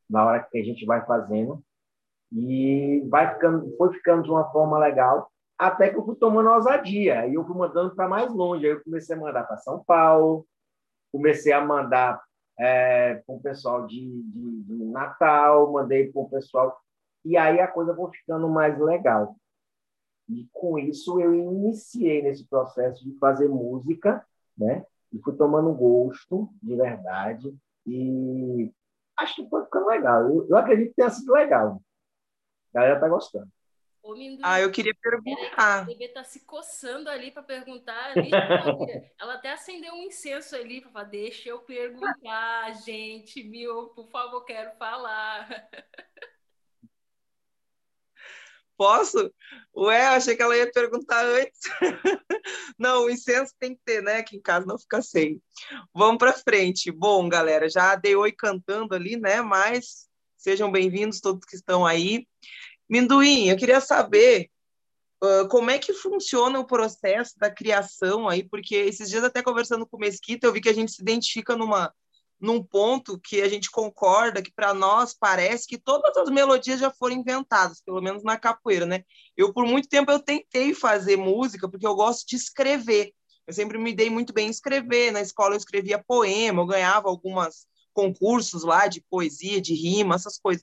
na 0.09 0.25
hora 0.25 0.43
que 0.43 0.59
a 0.59 0.65
gente 0.65 0.85
vai 0.87 1.05
fazendo 1.05 1.63
e 2.33 3.05
vai 3.09 3.35
ficando, 3.35 3.77
foi 3.77 3.93
ficando 3.93 4.23
de 4.23 4.31
uma 4.31 4.51
forma 4.51 4.79
legal 4.79 5.31
até 5.59 5.89
que 5.89 5.97
eu 5.97 6.05
fui 6.05 6.15
tomando 6.17 6.51
ousadia 6.51 7.27
e 7.27 7.35
eu 7.35 7.45
fui 7.45 7.57
mandando 7.57 7.95
para 7.95 8.09
mais 8.09 8.33
longe. 8.33 8.67
Aí 8.67 8.73
eu 8.73 8.85
comecei 8.85 9.17
a 9.17 9.19
mandar 9.19 9.45
para 9.45 9.57
São 9.57 9.83
Paulo, 9.85 10.47
comecei 11.11 11.53
a 11.53 11.65
mandar 11.65 12.23
é, 12.59 13.15
para 13.27 13.35
o 13.35 13.41
pessoal 13.41 13.87
de, 13.87 14.23
de, 14.23 14.63
de 14.63 14.85
Natal, 14.85 15.73
mandei 15.73 16.11
para 16.13 16.21
o 16.21 16.29
pessoal 16.29 16.79
e 17.25 17.37
aí 17.37 17.59
a 17.61 17.67
coisa 17.67 17.95
foi 17.95 18.11
ficando 18.13 18.49
mais 18.49 18.79
legal. 18.79 19.37
E 20.29 20.49
com 20.53 20.79
isso 20.79 21.21
eu 21.21 21.35
iniciei 21.35 22.23
nesse 22.23 22.45
processo 22.47 23.05
de 23.05 23.17
fazer 23.19 23.49
música, 23.49 24.27
né? 24.57 24.85
E 25.13 25.19
fui 25.21 25.37
tomando 25.37 25.73
gosto 25.73 26.49
de 26.63 26.75
verdade 26.75 27.55
e 27.87 28.73
acho 29.17 29.37
que 29.37 29.49
foi 29.49 29.65
ficando 29.65 29.87
legal. 29.87 30.23
Eu, 30.29 30.49
eu 30.49 30.57
acredito 30.57 30.91
que 30.91 30.97
tenha 30.97 31.11
sido 31.11 31.33
legal. 31.33 31.81
A 32.75 32.79
galera 32.81 33.01
tá 33.01 33.09
gostando. 33.09 33.49
Ô, 34.03 34.15
Minduim, 34.15 34.41
Ah, 34.45 34.61
eu 34.61 34.71
queria 34.71 34.95
perguntar. 35.01 35.81
a 35.81 35.85
bebê 35.85 36.09
tá 36.09 36.23
se 36.23 36.45
coçando 36.45 37.09
ali 37.11 37.31
para 37.33 37.43
perguntar. 37.43 38.13
ali, 38.17 38.31
ela 39.21 39.35
até 39.35 39.53
acendeu 39.53 39.95
um 39.95 40.03
incenso 40.03 40.55
ali 40.55 40.81
para 40.81 40.91
falar, 40.91 41.05
deixa 41.07 41.49
eu 41.49 41.59
perguntar, 41.61 42.73
gente, 42.85 43.43
viu? 43.43 43.89
Por 43.89 44.09
favor, 44.11 44.45
quero 44.45 44.77
falar. 44.77 45.49
Posso? 48.77 49.33
Ué, 49.75 50.07
achei 50.07 50.37
que 50.37 50.43
ela 50.43 50.57
ia 50.57 50.71
perguntar 50.71 51.25
antes. 51.25 51.61
Não, 52.79 53.05
o 53.05 53.11
incenso 53.11 53.53
tem 53.59 53.75
que 53.75 53.81
ter, 53.85 54.03
né? 54.03 54.23
Que 54.23 54.37
em 54.37 54.41
casa 54.41 54.67
não 54.67 54.79
fica 54.79 55.01
sem. 55.03 55.41
Vamos 55.95 56.19
para 56.19 56.33
frente. 56.33 56.91
Bom, 56.91 57.29
galera, 57.29 57.69
já 57.69 57.95
dei 57.95 58.15
oi 58.15 58.33
cantando 58.33 58.95
ali, 58.95 59.17
né? 59.17 59.41
Mas 59.41 60.07
sejam 60.37 60.71
bem-vindos 60.71 61.21
todos 61.21 61.45
que 61.45 61.57
estão 61.57 61.87
aí. 61.87 62.27
Minduim, 62.89 63.49
eu 63.49 63.57
queria 63.57 63.81
saber 63.81 64.51
uh, 65.23 65.49
como 65.49 65.71
é 65.71 65.79
que 65.79 65.93
funciona 65.93 66.59
o 66.59 66.67
processo 66.67 67.33
da 67.39 67.51
criação 67.51 68.29
aí, 68.29 68.45
porque 68.45 68.77
esses 68.77 69.09
dias 69.09 69.25
até 69.25 69.43
conversando 69.43 69.87
com 69.87 69.97
o 69.97 70.01
Mesquita, 70.01 70.47
eu 70.47 70.53
vi 70.53 70.61
que 70.61 70.69
a 70.69 70.75
gente 70.75 70.93
se 70.93 71.03
identifica 71.03 71.57
numa 71.57 71.93
num 72.41 72.63
ponto 72.63 73.19
que 73.19 73.41
a 73.41 73.49
gente 73.49 73.71
concorda 73.71 74.43
que 74.43 74.53
para 74.53 74.75
nós 74.75 75.15
parece 75.19 75.67
que 75.67 75.79
todas 75.79 76.17
as 76.17 76.29
melodias 76.29 76.81
já 76.81 76.91
foram 76.91 77.17
inventadas, 77.17 77.81
pelo 77.81 78.01
menos 78.01 78.23
na 78.23 78.37
capoeira, 78.37 78.85
né? 78.85 79.05
Eu 79.37 79.53
por 79.53 79.67
muito 79.67 79.89
tempo 79.89 80.11
eu 80.11 80.21
tentei 80.21 80.75
fazer 80.75 81.17
música 81.17 81.69
porque 81.69 81.87
eu 81.87 81.95
gosto 81.95 82.27
de 82.29 82.37
escrever. 82.37 83.13
Eu 83.47 83.55
sempre 83.55 83.79
me 83.79 83.93
dei 83.93 84.11
muito 84.11 84.33
bem 84.33 84.49
em 84.49 84.51
escrever. 84.51 85.13
Na 85.13 85.21
escola 85.21 85.55
eu 85.55 85.59
escrevia 85.59 86.03
poema, 86.07 86.61
eu 86.61 86.67
ganhava 86.67 87.09
algumas 87.09 87.67
concursos 87.95 88.63
lá 88.63 88.87
de 88.87 89.01
poesia, 89.09 89.61
de 89.61 89.73
rima, 89.73 90.17
essas 90.17 90.39
coisas. 90.39 90.63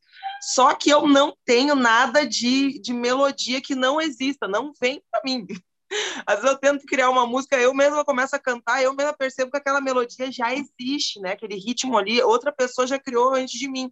Só 0.54 0.76
que 0.76 0.92
eu 0.92 1.08
não 1.08 1.36
tenho 1.44 1.74
nada 1.74 2.28
de, 2.28 2.80
de 2.80 2.94
melodia 2.94 3.60
que 3.60 3.74
não 3.74 4.00
exista, 4.00 4.48
não 4.48 4.72
vem 4.80 5.02
para 5.10 5.22
mim. 5.26 5.48
Às 6.26 6.42
vezes 6.42 6.52
eu 6.52 6.58
tento 6.58 6.86
criar 6.86 7.10
uma 7.10 7.26
música, 7.26 7.60
eu 7.60 7.74
mesma 7.74 8.04
começo 8.04 8.36
a 8.36 8.40
cantar, 8.40 8.82
eu 8.82 8.94
mesma 8.94 9.14
percebo 9.14 9.52
que 9.52 9.58
aquela 9.58 9.82
melodia 9.82 10.32
já 10.32 10.54
existe, 10.54 11.20
né? 11.20 11.34
Aquele 11.34 11.56
ritmo 11.56 11.98
ali, 11.98 12.22
outra 12.22 12.52
pessoa 12.52 12.88
já 12.88 13.00
criou 13.00 13.34
antes 13.34 13.60
de 13.60 13.70
mim. 13.70 13.92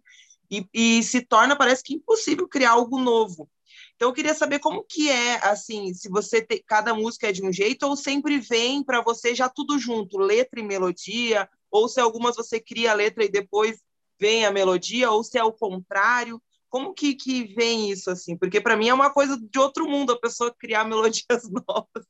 E, 0.50 0.66
e 0.72 1.02
se 1.02 1.22
torna, 1.22 1.56
parece 1.56 1.82
que 1.82 1.94
impossível 1.94 2.46
criar 2.46 2.72
algo 2.72 2.98
novo. 2.98 3.48
Então 3.96 4.08
eu 4.08 4.12
queria 4.12 4.34
saber 4.34 4.58
como 4.58 4.84
que 4.84 5.08
é, 5.08 5.36
assim, 5.46 5.94
se 5.94 6.08
você 6.08 6.46
cada 6.66 6.92
música 6.92 7.28
é 7.28 7.32
de 7.32 7.44
um 7.44 7.52
jeito 7.52 7.86
ou 7.86 7.96
sempre 7.96 8.38
vem 8.38 8.82
para 8.82 9.00
você 9.00 9.34
já 9.34 9.48
tudo 9.48 9.78
junto, 9.78 10.18
letra 10.18 10.60
e 10.60 10.62
melodia, 10.62 11.48
ou 11.70 11.88
se 11.88 12.00
algumas 12.00 12.36
você 12.36 12.60
cria 12.60 12.92
a 12.92 12.94
letra 12.94 13.24
e 13.24 13.28
depois 13.28 13.80
vem 14.20 14.44
a 14.44 14.50
melodia, 14.50 15.10
ou 15.10 15.24
se 15.24 15.38
é 15.38 15.44
o 15.44 15.52
contrário. 15.52 16.40
Como 16.72 16.94
que, 16.94 17.14
que 17.14 17.44
vem 17.54 17.90
isso 17.90 18.10
assim? 18.10 18.34
Porque 18.34 18.58
para 18.58 18.78
mim 18.78 18.88
é 18.88 18.94
uma 18.94 19.12
coisa 19.12 19.38
de 19.38 19.58
outro 19.58 19.86
mundo 19.86 20.10
a 20.10 20.18
pessoa 20.18 20.56
criar 20.58 20.86
melodias 20.86 21.22
novas. 21.68 22.06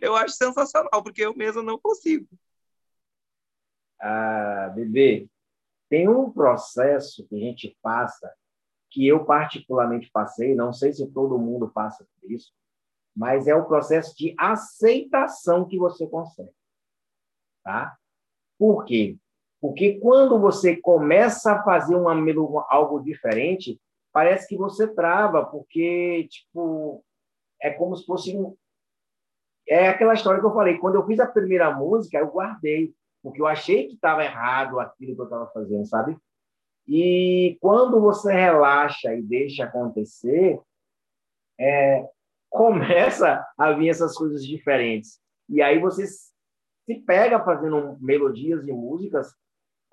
Eu 0.00 0.16
acho 0.16 0.34
sensacional, 0.34 1.00
porque 1.00 1.24
eu 1.24 1.32
mesmo 1.32 1.62
não 1.62 1.78
consigo. 1.78 2.26
Ah, 4.00 4.72
bebê, 4.74 5.28
tem 5.88 6.08
um 6.08 6.28
processo 6.28 7.24
que 7.28 7.36
a 7.36 7.38
gente 7.38 7.78
passa, 7.80 8.34
que 8.90 9.06
eu 9.06 9.24
particularmente 9.24 10.10
passei, 10.10 10.56
não 10.56 10.72
sei 10.72 10.92
se 10.92 11.06
todo 11.12 11.38
mundo 11.38 11.70
passa 11.70 12.04
por 12.20 12.32
isso, 12.32 12.52
mas 13.14 13.46
é 13.46 13.54
o 13.54 13.66
processo 13.66 14.12
de 14.16 14.34
aceitação 14.36 15.68
que 15.68 15.78
você 15.78 16.04
consegue. 16.08 16.50
Tá? 17.62 17.96
Por 18.58 18.84
quê? 18.84 19.16
Porque 19.60 20.00
quando 20.00 20.36
você 20.40 20.76
começa 20.76 21.52
a 21.52 21.62
fazer 21.62 21.94
uma, 21.94 22.12
algo 22.68 22.98
diferente, 22.98 23.80
parece 24.12 24.46
que 24.48 24.56
você 24.56 24.86
trava, 24.88 25.44
porque, 25.44 26.26
tipo, 26.28 27.04
é 27.60 27.70
como 27.70 27.96
se 27.96 28.04
fosse 28.04 28.36
um... 28.36 28.56
É 29.68 29.88
aquela 29.88 30.14
história 30.14 30.40
que 30.40 30.46
eu 30.46 30.54
falei, 30.54 30.78
quando 30.78 30.96
eu 30.96 31.06
fiz 31.06 31.20
a 31.20 31.26
primeira 31.26 31.70
música, 31.72 32.18
eu 32.18 32.28
guardei, 32.28 32.92
porque 33.22 33.40
eu 33.40 33.46
achei 33.46 33.86
que 33.86 33.94
estava 33.94 34.24
errado 34.24 34.80
aquilo 34.80 35.14
que 35.14 35.20
eu 35.20 35.24
estava 35.24 35.46
fazendo, 35.52 35.86
sabe? 35.86 36.16
E 36.88 37.56
quando 37.60 38.00
você 38.00 38.32
relaxa 38.32 39.14
e 39.14 39.22
deixa 39.22 39.64
acontecer, 39.64 40.60
é, 41.58 42.08
começa 42.48 43.46
a 43.56 43.72
vir 43.72 43.90
essas 43.90 44.16
coisas 44.16 44.44
diferentes. 44.44 45.20
E 45.48 45.62
aí 45.62 45.78
você 45.78 46.04
se 46.06 46.94
pega 47.06 47.44
fazendo 47.44 47.96
melodias 48.00 48.66
e 48.66 48.72
músicas 48.72 49.32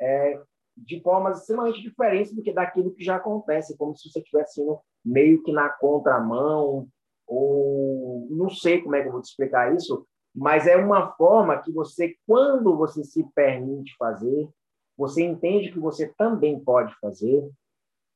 é, 0.02 0.42
de 0.78 1.02
formas 1.02 1.40
extremamente 1.40 1.82
diferentes 1.82 2.34
do 2.34 2.42
que 2.42 2.54
daquilo 2.54 2.94
que 2.94 3.04
já 3.04 3.16
acontece, 3.16 3.78
como 3.78 3.96
se 3.96 4.10
você 4.10 4.20
estivesse 4.20 4.62
meio 5.04 5.42
que 5.44 5.52
na 5.52 5.70
contramão, 5.70 6.88
ou 7.26 8.28
não 8.30 8.50
sei 8.50 8.82
como 8.82 8.96
é 8.96 9.02
que 9.02 9.08
eu 9.08 9.12
vou 9.12 9.22
te 9.22 9.30
explicar 9.30 9.76
isso, 9.76 10.08
mas 10.34 10.68
é 10.68 10.78
uma 10.78 11.12
forma 11.14 11.62
que 11.62 11.72
você, 11.72 12.16
quando 12.28 12.78
você 12.78 13.04
se 13.04 13.24
permite 13.34 13.96
fazer, 13.98 14.50
você 14.96 15.24
entende 15.24 15.72
que 15.72 15.80
você 15.80 16.14
também 16.18 16.60
pode 16.60 16.94
fazer, 17.00 17.50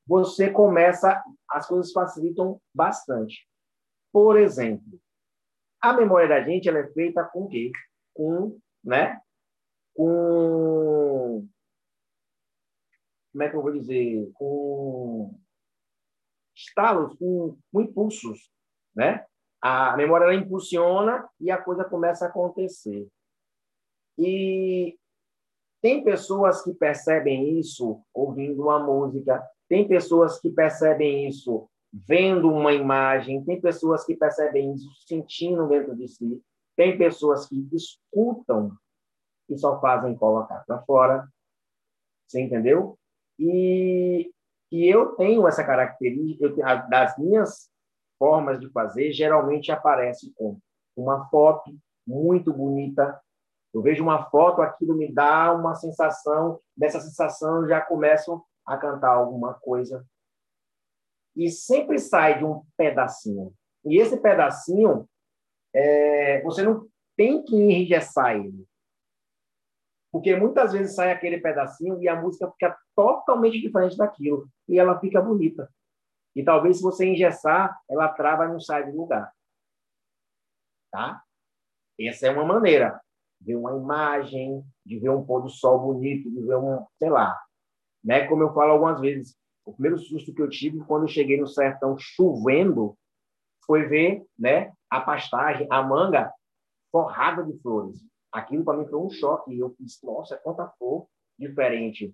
você 0.06 0.50
começa, 0.50 1.22
as 1.50 1.68
coisas 1.68 1.92
facilitam 1.92 2.60
bastante. 2.74 3.48
Por 4.12 4.38
exemplo, 4.38 5.00
a 5.82 5.94
memória 5.94 6.28
da 6.28 6.42
gente 6.44 6.70
ela 6.70 6.80
é 6.80 6.92
feita 6.92 7.24
com 7.24 7.44
o 7.44 7.48
quê? 7.48 7.72
Com, 8.14 8.58
né? 8.84 9.20
Com 9.96 11.48
como 13.32 13.44
é 13.44 13.50
que 13.50 13.56
eu 13.56 13.62
vou 13.62 13.72
dizer, 13.72 14.30
com 14.34 15.40
estalos, 16.56 17.18
com, 17.18 17.58
com 17.72 17.82
impulsos, 17.82 18.52
né? 18.96 19.26
A 19.62 19.96
memória 19.96 20.26
ela 20.26 20.36
impulsiona 20.36 21.28
e 21.40 21.52
a 21.52 21.62
coisa 21.62 21.84
começa 21.84 22.26
a 22.26 22.30
acontecer. 22.30 23.08
E 24.18 24.98
tem 25.82 26.04
pessoas 26.04 26.64
que 26.64 26.74
percebem 26.74 27.60
isso 27.60 28.02
ouvindo 28.14 28.64
uma 28.64 28.80
música, 28.80 29.44
tem 29.68 29.88
pessoas 29.88 30.40
que 30.40 30.50
percebem 30.50 31.28
isso 31.28 31.70
vendo 31.94 32.50
uma 32.52 32.74
imagem, 32.74 33.44
tem 33.44 33.60
pessoas 33.60 34.06
que 34.06 34.16
percebem 34.16 34.74
isso 34.74 34.90
sentindo 35.08 35.68
dentro 35.68 35.96
de 35.96 36.08
si, 36.08 36.42
tem 36.76 36.98
pessoas 36.98 37.48
que 37.48 37.68
escutam 37.74 38.76
e 39.50 39.58
só 39.58 39.80
fazem 39.82 40.16
colocar 40.16 40.64
para 40.66 40.82
fora. 40.84 41.28
Você 42.28 42.42
entendeu? 42.42 42.98
E, 43.40 44.32
e 44.72 44.88
eu 44.88 45.16
tenho 45.16 45.48
essa 45.48 45.64
característica, 45.64 46.46
eu, 46.46 46.56
das 46.90 47.18
minhas 47.18 47.70
formas 48.20 48.60
de 48.60 48.70
fazer, 48.70 49.12
geralmente 49.12 49.72
aparece 49.72 50.32
com 50.36 50.60
uma 50.96 51.28
foto 51.30 51.76
muito 52.06 52.54
bonita. 52.54 53.20
Eu 53.74 53.82
vejo 53.82 54.04
uma 54.04 54.30
foto, 54.30 54.62
aquilo 54.62 54.96
me 54.96 55.12
dá 55.12 55.54
uma 55.54 55.76
sensação, 55.76 56.60
dessa 56.76 57.00
sensação 57.00 57.68
já 57.68 57.82
começo 57.82 58.44
a 58.66 58.78
cantar 58.78 59.12
alguma 59.12 59.54
coisa. 59.56 60.06
E 61.36 61.50
sempre 61.50 61.98
sai 61.98 62.38
de 62.38 62.46
um 62.46 62.64
pedacinho. 62.76 63.54
E 63.86 64.00
esse 64.00 64.18
pedacinho, 64.18 65.08
é, 65.74 66.42
você 66.44 66.62
não 66.62 66.88
tem 67.16 67.44
que 67.44 67.56
enrijessar 67.56 68.36
ele. 68.36 68.68
Porque 70.12 70.36
muitas 70.36 70.74
vezes 70.74 70.96
sai 70.96 71.12
aquele 71.12 71.40
pedacinho 71.40 72.02
e 72.02 72.08
a 72.08 72.20
música 72.20 72.52
fica 72.52 72.78
totalmente 72.96 73.62
diferente 73.62 73.96
daquilo. 73.96 74.50
E 74.68 74.78
ela 74.78 75.00
fica 75.00 75.22
bonita. 75.22 75.70
E 76.36 76.44
talvez 76.44 76.78
se 76.78 76.84
você 76.84 77.06
engessar, 77.06 77.80
ela 77.90 78.10
trava 78.10 78.46
e 78.46 78.50
não 78.50 78.60
sai 78.60 78.90
do 78.90 78.98
lugar. 78.98 79.32
Tá? 80.92 81.22
Essa 82.00 82.28
é 82.28 82.32
uma 82.32 82.46
maneira. 82.46 83.00
Ver 83.40 83.56
uma 83.56 83.76
imagem, 83.76 84.64
de 84.86 85.00
ver 85.00 85.10
um 85.10 85.26
pôr 85.26 85.42
do 85.42 85.50
sol 85.50 85.80
bonito, 85.80 86.30
de 86.30 86.42
ver 86.42 86.58
um, 86.58 86.86
sei 87.00 87.10
lá. 87.10 87.40
Né? 88.04 88.28
Como 88.28 88.44
eu 88.44 88.54
falo 88.54 88.74
algumas 88.74 89.00
vezes, 89.00 89.36
o 89.66 89.74
primeiro 89.74 89.98
susto 89.98 90.34
que 90.34 90.42
eu 90.42 90.50
tive 90.50 90.80
quando 90.86 91.04
eu 91.04 91.08
cheguei 91.08 91.40
no 91.40 91.48
sertão 91.48 91.96
chovendo 91.98 92.98
foi 93.66 93.88
ver 93.88 94.26
né, 94.38 94.74
a 94.90 95.00
pastagem, 95.00 95.68
a 95.70 95.82
manga 95.82 96.32
forrada 96.92 97.44
de 97.44 97.58
flores. 97.62 97.98
Aquilo 98.32 98.64
para 98.64 98.78
mim 98.78 98.88
foi 98.88 99.00
um 99.00 99.10
choque. 99.10 99.58
Eu 99.58 99.76
disse, 99.80 100.06
nossa, 100.06 100.38
quanta 100.38 100.68
flor 100.78 101.08
diferente. 101.38 102.14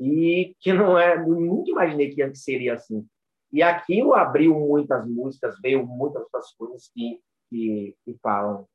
E 0.00 0.54
que 0.60 0.72
não 0.72 0.98
é, 0.98 1.16
nunca 1.24 1.70
imaginei 1.70 2.14
que 2.14 2.34
seria 2.34 2.74
assim. 2.74 3.06
E 3.52 3.62
aquilo 3.62 4.14
abriu 4.14 4.58
muitas 4.58 5.06
músicas, 5.08 5.60
veio 5.60 5.86
muitas 5.86 6.22
outras 6.22 6.52
coisas 6.56 6.90
que, 6.92 7.20
que, 7.48 7.96
que 8.04 8.18
falam, 8.20 8.66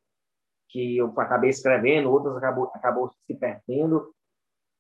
que 0.69 0.97
eu 0.97 1.07
acabei 1.19 1.49
escrevendo, 1.49 2.09
outras 2.09 2.37
acabou, 2.37 2.71
acabou 2.73 3.09
se 3.09 3.35
perdendo, 3.35 4.13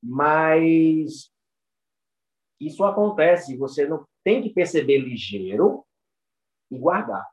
mas 0.01 1.29
isso 2.59 2.83
acontece, 2.85 3.57
você 3.57 3.85
não 3.85 4.05
tem 4.23 4.41
que 4.41 4.53
perceber 4.53 4.99
ligeiro 4.99 5.85
e 6.71 6.77
guardar. 6.77 7.27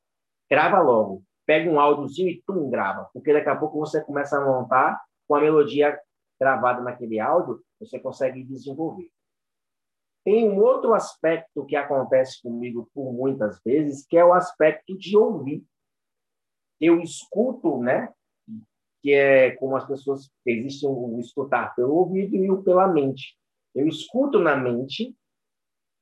Grava 0.50 0.80
logo 0.80 1.25
pega 1.47 1.71
um 1.71 1.81
áudiozinho 1.81 2.29
e 2.29 2.43
tum, 2.47 2.69
grava. 2.69 3.09
Porque 3.12 3.33
daqui 3.33 3.49
a 3.49 3.57
pouco 3.57 3.79
você 3.79 4.03
começa 4.05 4.37
a 4.37 4.45
montar 4.45 5.00
com 5.26 5.37
a 5.37 5.41
melodia 5.41 5.99
gravada 6.38 6.83
naquele 6.83 7.19
áudio, 7.19 7.62
você 7.81 7.99
consegue 7.99 8.45
desenvolver. 8.45 9.11
tem 10.25 10.50
um 10.50 10.61
outro 10.61 10.93
aspecto 10.93 11.65
que 11.65 11.76
acontece 11.76 12.43
comigo 12.43 12.91
por 12.93 13.12
muitas 13.12 13.61
vezes, 13.65 14.05
que 14.07 14.17
é 14.17 14.25
o 14.25 14.33
aspecto 14.33 14.99
de 14.99 15.17
ouvir. 15.17 15.65
Eu 16.81 17.00
escuto, 17.00 17.79
né? 17.79 18.12
Que 19.03 19.12
é 19.15 19.50
como 19.53 19.76
as 19.76 19.87
pessoas 19.87 20.29
existe 20.45 20.85
o 20.85 21.19
escutar 21.21 21.75
pelo 21.75 21.95
ouvido 21.95 22.35
e 22.37 22.50
o 22.50 22.62
pela 22.62 22.88
mente. 22.88 23.38
Eu 23.75 23.87
escuto 23.87 24.41
na 24.41 24.57
mente, 24.57 25.15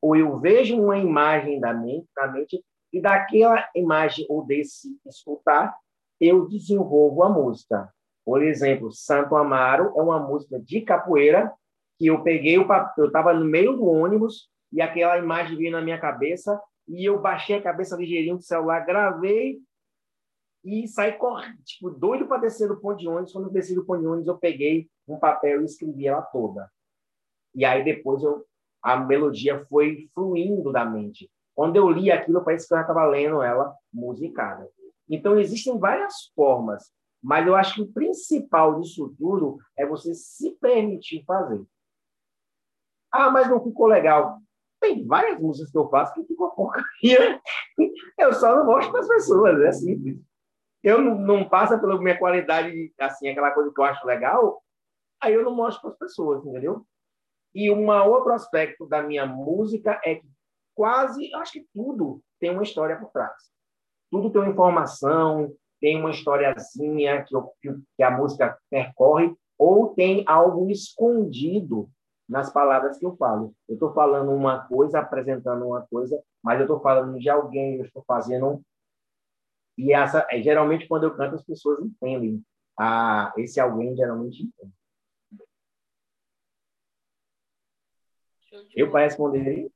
ou 0.01 0.17
eu 0.17 0.41
vejo 0.41 0.81
uma 0.81 0.97
imagem 0.97 1.61
da 1.61 1.75
mente, 1.75 2.09
na 2.17 2.27
mente, 2.29 2.65
e 2.95 3.01
daquela 3.01 3.69
imagem 3.75 4.25
ou 4.29 4.47
desse 4.47 4.97
escutar, 5.05 5.77
eu 6.21 6.47
desenvolvo 6.49 7.25
a 7.25 7.29
música. 7.29 7.93
Por 8.25 8.41
exemplo, 8.41 8.93
Santo 8.93 9.35
Amaro 9.35 9.93
é 9.97 10.01
uma 10.01 10.21
música 10.21 10.61
de 10.61 10.81
capoeira 10.81 11.53
que 11.99 12.07
eu 12.07 12.23
peguei 12.23 12.57
o 12.57 12.69
papel, 12.69 13.05
eu 13.05 13.09
estava 13.09 13.35
no 13.35 13.45
meio 13.45 13.73
do 13.73 13.85
ônibus 13.85 14.49
e 14.73 14.81
aquela 14.81 15.19
imagem 15.19 15.57
veio 15.57 15.73
na 15.73 15.83
minha 15.83 15.99
cabeça 16.01 16.61
e 16.87 17.05
eu 17.05 17.21
baixei 17.21 17.57
a 17.57 17.63
cabeça 17.63 17.97
ligeirinho 17.97 18.37
do 18.37 18.43
celular, 18.43 18.87
gravei 18.87 19.59
e 20.65 20.87
saí 20.87 21.13
correndo, 21.15 21.59
tipo, 21.65 21.91
doido 21.91 22.29
para 22.29 22.43
descer 22.43 22.69
do 22.69 22.81
ponto 22.81 22.99
de 22.99 23.09
ônibus. 23.09 23.33
Quando 23.33 23.49
eu 23.49 23.53
desci 23.53 23.75
do 23.75 23.85
ponto 23.85 24.01
de 24.01 24.07
ônibus, 24.07 24.29
eu 24.29 24.39
peguei 24.39 24.89
um 25.09 25.19
papel 25.19 25.63
e 25.63 25.65
escrevi 25.65 26.07
ela 26.07 26.23
toda. 26.23 26.71
E 27.53 27.65
aí 27.65 27.83
depois 27.83 28.23
eu, 28.23 28.47
a 28.81 28.97
melodia 28.97 29.65
foi 29.67 30.09
fluindo 30.15 30.71
da 30.71 30.85
mente. 30.85 31.29
Quando 31.55 31.77
eu 31.77 31.89
li 31.89 32.11
aquilo, 32.11 32.45
parece 32.45 32.67
que 32.67 32.75
eu 32.75 32.79
já 32.79 32.83
estava 32.83 33.07
lendo 33.07 33.43
ela 33.43 33.75
musicada. 33.93 34.69
Então, 35.09 35.39
existem 35.39 35.79
várias 35.79 36.33
formas, 36.35 36.91
mas 37.23 37.47
eu 37.47 37.55
acho 37.55 37.75
que 37.75 37.83
o 37.83 37.93
principal 37.93 38.81
disso 38.81 39.15
tudo 39.19 39.59
é 39.77 39.87
você 39.87 40.15
se 40.15 40.53
permitir 40.61 41.25
fazer. 41.25 41.65
Ah, 43.13 43.31
mas 43.31 43.49
não 43.49 43.63
ficou 43.63 43.87
legal. 43.87 44.41
Tem 44.81 45.07
várias 45.07 45.41
músicas 45.41 45.71
que 45.71 45.79
eu 45.79 45.89
faço 45.89 46.15
que 46.15 46.25
ficou 46.25 46.51
porcaria. 46.51 47.41
Eu 48.19 48.33
só 48.33 48.57
não 48.57 48.67
mostro 48.67 48.91
para 48.91 49.01
as 49.01 49.09
pessoas, 49.09 49.61
é 49.61 49.73
simples. 49.73 50.19
Eu 50.83 51.01
não, 51.01 51.19
não 51.19 51.49
passa 51.49 51.79
pela 51.79 51.99
minha 51.99 52.19
qualidade, 52.19 52.93
assim, 53.01 53.29
aquela 53.29 53.53
coisa 53.53 53.73
que 53.73 53.81
eu 53.81 53.85
acho 53.85 54.07
legal, 54.07 54.63
aí 55.19 55.33
eu 55.33 55.43
não 55.43 55.55
mostro 55.55 55.81
para 55.81 55.91
as 55.93 55.99
pessoas, 55.99 56.45
entendeu? 56.45 56.87
E 57.55 57.71
um 57.71 57.89
outro 57.89 58.33
aspecto 58.33 58.87
da 58.87 59.03
minha 59.03 59.25
música 59.25 59.99
é 60.05 60.17
que 60.17 60.27
quase, 60.75 61.33
acho 61.35 61.53
que 61.53 61.67
tudo 61.73 62.21
tem 62.41 62.51
uma 62.51 62.63
história 62.63 62.99
por 62.99 63.11
trás. 63.11 63.35
Tudo 64.11 64.31
tem 64.31 64.41
uma 64.41 64.51
informação, 64.51 65.55
tem 65.81 65.99
uma 65.99 66.11
historiazinha 66.11 67.25
que, 67.25 67.35
que 67.97 68.03
a 68.03 68.11
música 68.11 68.59
percorre, 68.71 69.35
ou 69.59 69.95
tem 69.95 70.25
algo 70.27 70.71
escondido 70.71 71.89
nas 72.29 72.53
palavras 72.53 72.99
que 72.99 73.07
eu 73.07 73.17
falo. 73.17 73.55
Eu 73.69 73.75
estou 73.75 73.93
falando 73.93 74.31
uma 74.31 74.67
coisa, 74.67 74.99
apresentando 74.99 75.67
uma 75.67 75.83
coisa, 75.87 76.21
mas 76.43 76.59
eu 76.59 76.65
estou 76.65 76.81
falando 76.81 77.19
de 77.19 77.29
alguém, 77.29 77.79
eu 77.79 77.85
estou 77.85 78.03
fazendo. 78.07 78.63
E 79.77 79.93
essa, 79.93 80.27
é, 80.31 80.41
geralmente, 80.43 80.89
quando 80.89 81.05
eu 81.05 81.17
canto, 81.17 81.35
as 81.35 81.45
pessoas 81.45 81.81
entendem. 81.81 82.43
Ah, 82.79 83.33
esse 83.37 83.61
alguém 83.61 83.95
geralmente 83.95 84.43
entende. 84.43 84.73
Eu 88.75 88.91
para 88.91 89.05
responder 89.05 89.41
aí? 89.41 89.74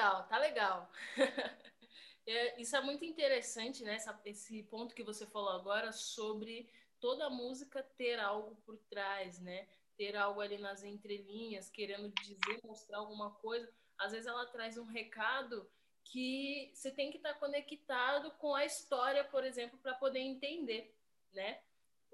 Legal, 0.00 0.26
tá 0.28 0.38
legal. 0.38 0.90
é, 2.26 2.60
isso 2.60 2.74
é 2.74 2.80
muito 2.80 3.04
interessante, 3.04 3.84
né? 3.84 3.94
Essa, 3.94 4.18
esse 4.24 4.62
ponto 4.64 4.94
que 4.94 5.02
você 5.02 5.26
falou 5.26 5.50
agora 5.50 5.92
sobre 5.92 6.70
toda 6.98 7.28
música 7.28 7.82
ter 7.82 8.18
algo 8.18 8.56
por 8.64 8.78
trás, 8.88 9.38
né? 9.40 9.68
ter 9.96 10.16
algo 10.16 10.40
ali 10.40 10.56
nas 10.56 10.82
entrelinhas, 10.82 11.68
querendo 11.68 12.08
dizer, 12.22 12.58
mostrar 12.64 12.96
alguma 12.96 13.32
coisa. 13.32 13.70
Às 13.98 14.12
vezes 14.12 14.26
ela 14.26 14.46
traz 14.46 14.78
um 14.78 14.86
recado 14.86 15.70
que 16.04 16.72
você 16.72 16.90
tem 16.90 17.10
que 17.10 17.18
estar 17.18 17.34
conectado 17.34 18.30
com 18.38 18.54
a 18.54 18.64
história, 18.64 19.22
por 19.24 19.44
exemplo, 19.44 19.78
para 19.78 19.92
poder 19.92 20.20
entender, 20.20 20.96
né? 21.34 21.60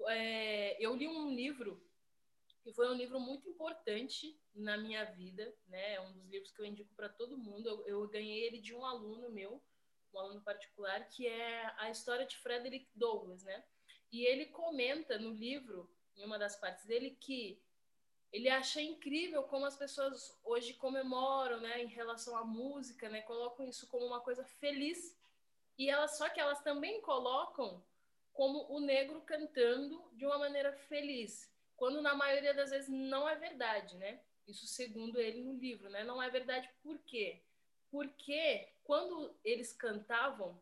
É, 0.09 0.75
eu 0.85 0.93
li 0.97 1.07
um 1.07 1.33
livro 1.33 1.81
que 2.67 2.73
foi 2.73 2.89
um 2.89 2.95
livro 2.95 3.17
muito 3.17 3.47
importante 3.47 4.37
na 4.53 4.77
minha 4.77 5.05
vida, 5.05 5.55
né? 5.69 5.93
É 5.93 6.01
um 6.01 6.11
dos 6.11 6.27
livros 6.27 6.51
que 6.51 6.61
eu 6.61 6.65
indico 6.65 6.93
para 6.95 7.07
todo 7.07 7.37
mundo. 7.37 7.65
Eu, 7.69 7.87
eu, 7.87 8.07
ganhei 8.09 8.43
ele 8.43 8.59
de 8.59 8.75
um 8.75 8.83
aluno 8.83 9.29
meu, 9.29 9.63
um 10.13 10.19
aluno 10.19 10.41
particular, 10.41 11.07
que 11.07 11.25
é 11.25 11.73
a 11.77 11.89
história 11.89 12.25
de 12.25 12.35
Frederick 12.35 12.85
Douglass, 12.93 13.41
né? 13.41 13.63
E 14.11 14.25
ele 14.25 14.47
comenta 14.47 15.17
no 15.17 15.29
livro, 15.29 15.89
em 16.17 16.25
uma 16.25 16.37
das 16.37 16.57
partes 16.57 16.85
dele, 16.85 17.11
que 17.21 17.57
ele 18.33 18.49
acha 18.49 18.81
incrível 18.81 19.43
como 19.43 19.65
as 19.65 19.77
pessoas 19.77 20.37
hoje 20.43 20.73
comemoram, 20.73 21.61
né, 21.61 21.81
em 21.81 21.87
relação 21.87 22.35
à 22.35 22.43
música, 22.43 23.07
né, 23.07 23.21
colocam 23.21 23.65
isso 23.65 23.87
como 23.87 24.05
uma 24.05 24.19
coisa 24.19 24.43
feliz. 24.43 25.17
E 25.77 25.89
elas 25.89 26.17
só 26.17 26.27
que 26.27 26.41
elas 26.41 26.61
também 26.61 26.99
colocam 26.99 27.81
como 28.33 28.69
o 28.69 28.81
negro 28.81 29.21
cantando 29.21 30.03
de 30.11 30.25
uma 30.25 30.37
maneira 30.37 30.73
feliz, 30.73 31.49
quando 31.77 32.01
na 32.01 32.15
maioria 32.15 32.53
das 32.53 32.71
vezes 32.71 32.89
não 32.89 33.29
é 33.29 33.35
verdade, 33.35 33.95
né? 33.97 34.19
Isso 34.47 34.65
segundo 34.65 35.19
ele 35.19 35.41
no 35.41 35.53
livro, 35.53 35.89
né? 35.89 36.03
Não 36.03 36.21
é 36.21 36.29
verdade 36.29 36.69
por 36.81 36.97
quê? 36.99 37.43
Porque 37.89 38.67
quando 38.83 39.33
eles 39.43 39.71
cantavam, 39.71 40.59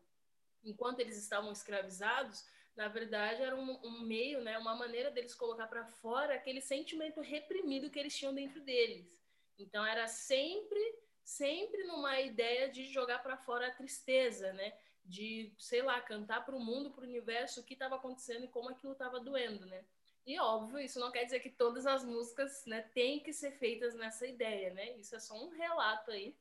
enquanto 0.62 1.00
eles 1.00 1.16
estavam 1.16 1.50
escravizados, 1.50 2.44
na 2.76 2.88
verdade, 2.88 3.42
era 3.42 3.56
um, 3.56 3.80
um 3.82 4.00
meio, 4.02 4.42
né, 4.42 4.58
uma 4.58 4.74
maneira 4.76 5.10
deles 5.10 5.34
colocar 5.34 5.66
para 5.66 5.86
fora 5.86 6.34
aquele 6.34 6.60
sentimento 6.60 7.22
reprimido 7.22 7.90
que 7.90 7.98
eles 7.98 8.14
tinham 8.14 8.34
dentro 8.34 8.60
deles. 8.60 9.10
Então, 9.58 9.84
era 9.86 10.06
sempre, 10.06 10.98
sempre 11.24 11.84
numa 11.84 12.20
ideia 12.20 12.68
de 12.68 12.84
jogar 12.84 13.20
para 13.22 13.38
fora 13.38 13.68
a 13.68 13.74
tristeza, 13.74 14.52
né? 14.52 14.76
De, 15.02 15.54
sei 15.58 15.80
lá, 15.82 15.98
cantar 16.02 16.44
para 16.44 16.54
o 16.54 16.60
mundo, 16.60 16.90
para 16.90 17.04
o 17.04 17.06
universo, 17.06 17.60
o 17.60 17.64
que 17.64 17.72
estava 17.72 17.96
acontecendo 17.96 18.44
e 18.44 18.48
como 18.48 18.68
aquilo 18.68 18.92
estava 18.92 19.18
doendo, 19.18 19.64
né? 19.64 19.82
E 20.26 20.40
óbvio, 20.40 20.80
isso 20.80 20.98
não 20.98 21.12
quer 21.12 21.24
dizer 21.24 21.38
que 21.38 21.50
todas 21.50 21.86
as 21.86 22.04
músicas, 22.04 22.66
né, 22.66 22.82
têm 22.92 23.20
que 23.20 23.32
ser 23.32 23.52
feitas 23.52 23.94
nessa 23.94 24.26
ideia, 24.26 24.74
né? 24.74 24.90
Isso 24.98 25.14
é 25.14 25.20
só 25.20 25.34
um 25.34 25.50
relato 25.50 26.10
aí 26.10 26.36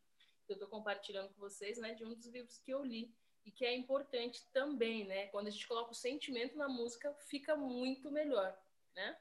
que 0.45 0.51
eu 0.51 0.55
estou 0.55 0.67
compartilhando 0.67 1.29
com 1.29 1.39
vocês, 1.39 1.77
né, 1.77 1.93
de 1.93 2.03
um 2.03 2.13
dos 2.13 2.25
livros 2.25 2.57
que 2.57 2.71
eu 2.71 2.83
li 2.83 3.13
e 3.45 3.51
que 3.51 3.63
é 3.63 3.75
importante 3.75 4.43
também, 4.51 5.05
né? 5.05 5.27
Quando 5.27 5.47
a 5.47 5.49
gente 5.51 5.67
coloca 5.67 5.91
o 5.91 5.95
sentimento 5.95 6.57
na 6.57 6.67
música, 6.67 7.13
fica 7.27 7.55
muito 7.55 8.09
melhor, 8.09 8.57
né? 8.95 9.17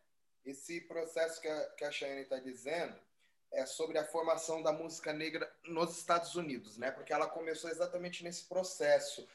Esse 0.46 0.80
processo 0.80 1.40
que 1.42 1.48
a, 1.48 1.70
que 1.70 1.84
a 1.84 1.90
Cheyenne 1.90 2.22
está 2.22 2.38
dizendo 2.38 2.98
é 3.52 3.66
sobre 3.66 3.98
a 3.98 4.04
formação 4.04 4.62
da 4.62 4.72
música 4.72 5.12
negra 5.12 5.50
nos 5.64 5.96
Estados 5.96 6.34
Unidos, 6.34 6.78
né? 6.78 6.90
Porque 6.90 7.12
ela 7.12 7.28
começou 7.28 7.70
exatamente 7.70 8.24
nesse 8.24 8.44
processo 8.46 9.28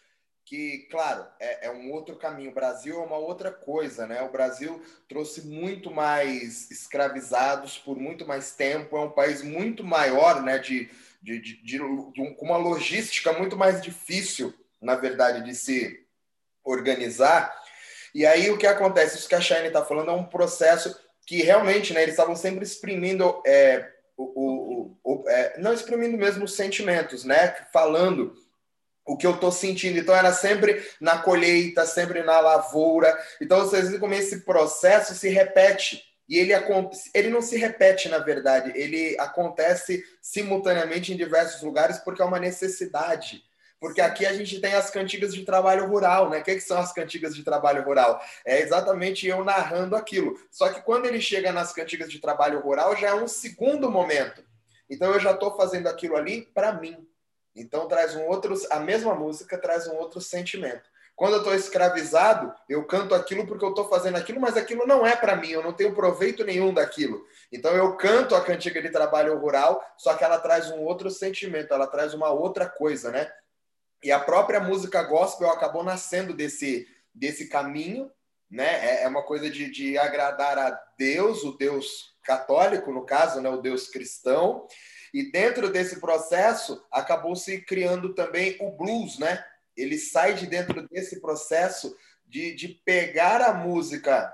que, 0.50 0.88
claro, 0.90 1.28
é, 1.40 1.68
é, 1.68 1.72
um 1.72 1.92
outro 1.92 2.16
caminho. 2.16 2.50
O 2.50 2.54
Brasil 2.56 3.00
é 3.00 3.06
uma 3.06 3.18
outra 3.18 3.52
coisa, 3.52 4.08
né? 4.08 4.22
O 4.24 4.32
Brasil 4.32 4.82
trouxe 5.08 5.46
muito 5.46 5.92
mais 5.92 6.72
escravizados 6.72 7.78
por 7.78 7.96
muito 7.96 8.26
mais 8.26 8.56
tempo, 8.56 8.98
é 8.98 9.02
um 9.02 9.12
país 9.12 9.44
muito 9.44 9.84
maior, 9.84 10.42
né? 10.42 10.58
De, 10.58 10.90
de, 11.22 11.40
de, 11.40 11.62
de, 11.62 11.78
de 11.78 12.36
com 12.36 12.46
uma 12.46 12.58
logística 12.58 13.32
muito 13.32 13.56
mais 13.56 13.80
difícil 13.80 14.54
na 14.82 14.96
verdade, 14.96 15.44
de 15.44 15.54
se 15.56 16.06
organizar. 16.64 17.54
E 18.14 18.26
aí 18.26 18.50
o 18.50 18.58
que 18.58 18.66
acontece? 18.66 19.18
Isso 19.18 19.30
que 19.30 19.36
a 19.36 19.42
Shine 19.42 19.68
está 19.68 19.84
falando 19.84 20.12
é 20.12 20.14
um 20.14 20.24
processo 20.24 20.98
que 21.26 21.44
realmente, 21.44 21.94
né, 21.94 22.02
eles 22.02 22.14
estavam 22.14 22.36
sempre 22.36 22.64
exprimindo, 22.64 23.42
é, 23.46 23.88
o, 24.18 24.24
o, 24.24 24.98
o 25.04 25.30
é, 25.30 25.60
não 25.60 25.74
exprimindo 25.74 26.18
mesmo 26.18 26.46
os 26.46 26.56
sentimentos, 26.56 27.24
né, 27.24 27.56
falando 27.72 28.34
o 29.10 29.18
que 29.18 29.26
eu 29.26 29.32
estou 29.32 29.52
sentindo. 29.52 29.98
Então 29.98 30.16
era 30.16 30.32
sempre 30.32 30.86
na 31.02 31.18
colheita, 31.18 31.86
sempre 31.86 32.22
na 32.22 32.40
lavoura. 32.40 33.18
Então 33.42 33.62
vocês 33.62 33.90
veem 33.90 34.00
como 34.00 34.14
esse 34.14 34.42
processo 34.42 35.16
se 35.16 35.30
repete. 35.30 36.04
E 36.28 36.38
ele, 36.38 36.54
ele 37.16 37.30
não 37.30 37.42
se 37.42 37.58
repete, 37.58 38.08
na 38.08 38.20
verdade, 38.20 38.72
ele 38.76 39.18
acontece 39.20 40.04
simultaneamente 40.22 41.12
em 41.12 41.18
diversos 41.18 41.64
lugares 41.64 41.98
porque 41.98 42.22
é 42.22 42.26
uma 42.26 42.40
necessidade. 42.40 43.42
Porque 43.80 44.00
aqui 44.00 44.28
a 44.28 44.34
gente 44.34 44.60
tem 44.62 44.76
as 44.76 44.92
cantigas 44.92 45.34
de 45.34 45.44
trabalho 45.44 45.88
rural, 45.88 46.30
né? 46.30 46.40
O 46.40 46.44
que, 46.44 46.54
que, 46.54 46.62
são 46.62 46.78
as 46.78 46.94
cantigas 46.94 47.34
de 47.34 47.44
trabalho 47.44 47.84
rural? 47.84 48.22
É 48.46 48.62
exatamente 48.62 49.26
eu 49.26 49.44
narrando 49.44 49.96
aquilo. 49.96 50.38
Só 50.52 50.70
que 50.70 50.82
quando 50.82 51.08
ele 51.08 51.20
chega 51.20 51.52
nas 51.52 51.74
cantigas 51.74 52.12
de 52.12 52.20
trabalho 52.20 52.60
rural, 52.60 52.96
já 52.96 53.08
é 53.08 53.14
um 53.16 53.28
segundo 53.28 53.90
momento. 53.90 54.44
Então 54.88 55.12
eu 55.12 55.20
já 55.20 55.32
estou 55.32 55.56
fazendo 55.56 55.88
aquilo 55.88 56.16
ali 56.16 56.42
para 56.54 56.74
mim. 56.74 57.09
Então 57.60 57.88
traz 57.88 58.16
um 58.16 58.26
outro, 58.28 58.56
a 58.72 58.80
mesma 58.80 59.14
música 59.14 59.58
traz 59.58 59.88
um 59.88 59.96
outro 59.96 60.22
sentimento. 60.22 60.90
Quando 61.16 61.34
eu 61.34 61.40
estou 61.40 61.54
escravizado, 61.54 62.54
eu 62.70 62.86
canto 62.86 63.14
aquilo 63.14 63.46
porque 63.46 63.66
eu 63.66 63.72
estou 63.72 63.90
fazendo 63.90 64.16
aquilo, 64.16 64.40
mas 64.40 64.56
aquilo 64.56 64.88
não 64.88 65.06
é 65.06 65.18
para 65.18 65.36
mim, 65.36 65.50
eu 65.50 65.62
não 65.62 65.74
tenho 65.74 65.94
proveito 65.94 66.46
nenhum 66.46 66.74
daquilo. 66.74 67.22
Então 67.52 67.76
eu 67.76 67.98
canto 67.98 68.34
a 68.34 68.42
cantiga 68.42 68.82
de 68.82 68.90
trabalho 68.90 69.38
rural, 69.38 69.84
só 69.98 70.14
que 70.14 70.24
ela 70.24 70.40
traz 70.40 70.72
um 70.72 70.80
outro 70.80 71.10
sentimento, 71.10 71.74
ela 71.74 71.88
traz 71.88 72.14
uma 72.14 72.30
outra 72.30 72.70
coisa, 72.70 73.12
né? 73.12 73.30
E 74.02 74.14
a 74.14 74.20
própria 74.20 74.62
música 74.62 75.04
gospel 75.04 75.50
acabou 75.50 75.84
nascendo 75.84 76.34
desse, 76.34 76.88
desse 77.14 77.50
caminho, 77.50 78.10
né? 78.50 79.02
É, 79.02 79.04
é 79.04 79.08
uma 79.10 79.24
coisa 79.24 79.50
de, 79.50 79.70
de 79.70 79.98
agradar 79.98 80.58
a 80.58 80.72
Deus, 80.98 81.44
o 81.44 81.58
Deus 81.58 82.16
católico, 82.24 82.94
no 82.94 83.06
caso, 83.06 83.42
né? 83.42 83.50
o 83.50 83.58
Deus 83.58 83.90
cristão. 83.90 84.66
E 85.14 85.32
dentro 85.32 85.72
desse 85.72 86.00
processo, 86.00 86.86
acabou 86.92 87.36
se 87.36 87.62
criando 87.62 88.14
também 88.14 88.58
o 88.60 88.72
blues, 88.72 89.18
né? 89.20 89.44
Ele 89.76 89.98
sai 89.98 90.34
de 90.34 90.46
dentro 90.46 90.88
desse 90.88 91.20
processo 91.22 91.96
de, 92.28 92.54
de 92.54 92.68
pegar 92.68 93.42
a 93.42 93.54
música 93.54 94.34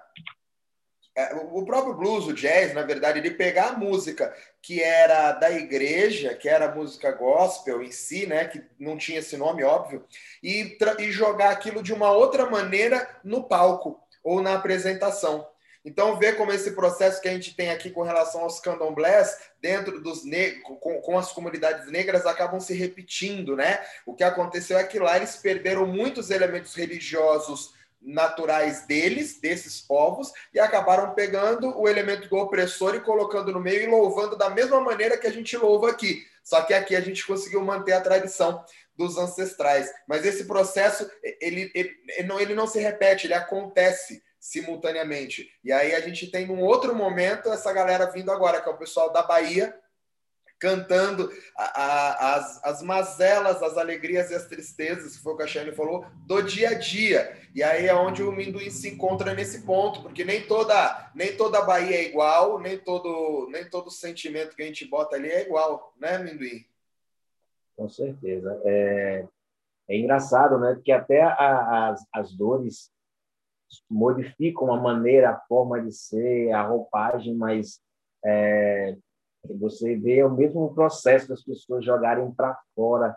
é, 1.17 1.33
o 1.33 1.63
próprio 1.63 1.93
blues, 1.93 2.27
o 2.27 2.33
jazz, 2.33 2.73
na 2.73 2.81
verdade, 2.81 3.19
ele 3.19 3.31
pegar 3.31 3.69
a 3.69 3.77
música 3.77 4.35
que 4.61 4.83
era 4.83 5.31
da 5.31 5.49
igreja, 5.49 6.35
que 6.35 6.49
era 6.49 6.65
a 6.65 6.75
música 6.75 7.09
gospel 7.09 7.81
em 7.81 7.91
si, 7.91 8.27
né, 8.27 8.45
que 8.45 8.61
não 8.77 8.97
tinha 8.97 9.19
esse 9.19 9.37
nome, 9.37 9.63
óbvio, 9.63 10.05
e, 10.43 10.77
e 10.99 11.11
jogar 11.11 11.51
aquilo 11.51 11.81
de 11.81 11.93
uma 11.93 12.11
outra 12.11 12.49
maneira 12.49 13.07
no 13.23 13.45
palco 13.45 13.97
ou 14.21 14.41
na 14.41 14.55
apresentação. 14.55 15.47
Então, 15.85 16.17
ver 16.17 16.35
como 16.35 16.51
esse 16.51 16.71
processo 16.71 17.21
que 17.21 17.27
a 17.27 17.31
gente 17.31 17.55
tem 17.55 17.69
aqui 17.69 17.91
com 17.91 18.01
relação 18.01 18.41
aos 18.41 18.59
candomblés, 18.59 19.37
dentro 19.61 20.01
dos 20.01 20.23
com, 20.63 20.99
com, 20.99 21.17
as 21.17 21.31
comunidades 21.31 21.91
negras, 21.91 22.25
acabam 22.25 22.59
se 22.59 22.73
repetindo, 22.73 23.55
né? 23.55 23.85
O 24.03 24.15
que 24.15 24.23
aconteceu 24.23 24.79
é 24.79 24.83
que 24.83 24.97
lá 24.97 25.15
eles 25.15 25.35
perderam 25.35 25.85
muitos 25.85 26.31
elementos 26.31 26.73
religiosos 26.73 27.75
naturais 28.01 28.85
deles, 28.87 29.39
desses 29.39 29.79
povos, 29.79 30.31
e 30.51 30.59
acabaram 30.59 31.13
pegando 31.13 31.79
o 31.79 31.87
elemento 31.87 32.27
do 32.27 32.37
opressor 32.37 32.95
e 32.95 33.01
colocando 33.01 33.51
no 33.51 33.59
meio 33.59 33.83
e 33.83 33.87
louvando 33.87 34.35
da 34.35 34.49
mesma 34.49 34.81
maneira 34.81 35.17
que 35.17 35.27
a 35.27 35.31
gente 35.31 35.55
louva 35.55 35.91
aqui. 35.91 36.25
Só 36.43 36.61
que 36.61 36.73
aqui 36.73 36.95
a 36.95 37.01
gente 37.01 37.25
conseguiu 37.25 37.61
manter 37.61 37.93
a 37.93 38.01
tradição 38.01 38.63
dos 38.95 39.17
ancestrais. 39.17 39.91
Mas 40.07 40.25
esse 40.25 40.45
processo, 40.45 41.09
ele, 41.41 41.71
ele, 41.73 41.95
ele, 42.17 42.27
não, 42.27 42.39
ele 42.39 42.55
não 42.55 42.65
se 42.65 42.79
repete, 42.79 43.27
ele 43.27 43.33
acontece 43.33 44.23
simultaneamente. 44.45 45.49
E 45.63 45.71
aí 45.71 45.95
a 45.95 45.99
gente 45.99 46.29
tem 46.29 46.45
num 46.45 46.61
outro 46.61 46.93
momento 46.93 47.49
essa 47.49 47.73
galera 47.73 48.11
vindo 48.11 48.31
agora, 48.31 48.61
que 48.61 48.69
é 48.69 48.71
o 48.71 48.77
pessoal 48.77 49.11
da 49.11 49.23
Bahia, 49.23 49.75
cantando 50.59 51.31
a, 51.57 51.81
a, 51.81 52.35
as, 52.35 52.63
as 52.63 52.81
mazelas, 52.83 53.63
as 53.63 53.75
alegrias 53.75 54.29
e 54.29 54.35
as 54.35 54.45
tristezas, 54.45 55.17
que 55.17 55.23
foi 55.23 55.33
o 55.33 55.37
que 55.37 55.43
a 55.43 55.47
Shane 55.47 55.71
falou, 55.71 56.05
do 56.27 56.43
dia 56.43 56.69
a 56.69 56.73
dia. 56.75 57.35
E 57.55 57.63
aí 57.63 57.87
é 57.87 57.95
onde 57.95 58.21
o 58.21 58.31
Minduim 58.31 58.69
se 58.69 58.87
encontra 58.87 59.33
nesse 59.33 59.65
ponto, 59.65 60.03
porque 60.03 60.23
nem 60.23 60.45
toda, 60.45 61.11
nem 61.15 61.35
toda 61.35 61.65
Bahia 61.65 61.97
é 61.97 62.03
igual, 62.03 62.59
nem 62.59 62.77
todo, 62.77 63.49
nem 63.49 63.67
todo 63.67 63.89
sentimento 63.89 64.55
que 64.55 64.61
a 64.61 64.67
gente 64.67 64.85
bota 64.85 65.15
ali 65.15 65.29
é 65.29 65.41
igual, 65.41 65.91
né, 65.99 66.19
Minduim? 66.19 66.63
Com 67.75 67.89
certeza. 67.89 68.61
É, 68.63 69.25
é 69.89 69.97
engraçado, 69.97 70.59
né? 70.59 70.75
Porque 70.75 70.91
até 70.91 71.23
a, 71.23 71.89
as, 71.89 72.05
as 72.13 72.31
dores 72.31 72.93
modificam 73.89 74.73
a 74.73 74.79
maneira, 74.79 75.31
a 75.31 75.39
forma 75.47 75.81
de 75.81 75.91
ser, 75.91 76.51
a 76.51 76.63
roupagem, 76.63 77.35
mas 77.35 77.79
é, 78.23 78.97
você 79.59 79.95
vê 79.95 80.23
o 80.23 80.29
mesmo 80.29 80.73
processo 80.73 81.27
das 81.27 81.43
pessoas 81.43 81.85
jogarem 81.85 82.31
para 82.31 82.59
fora 82.75 83.15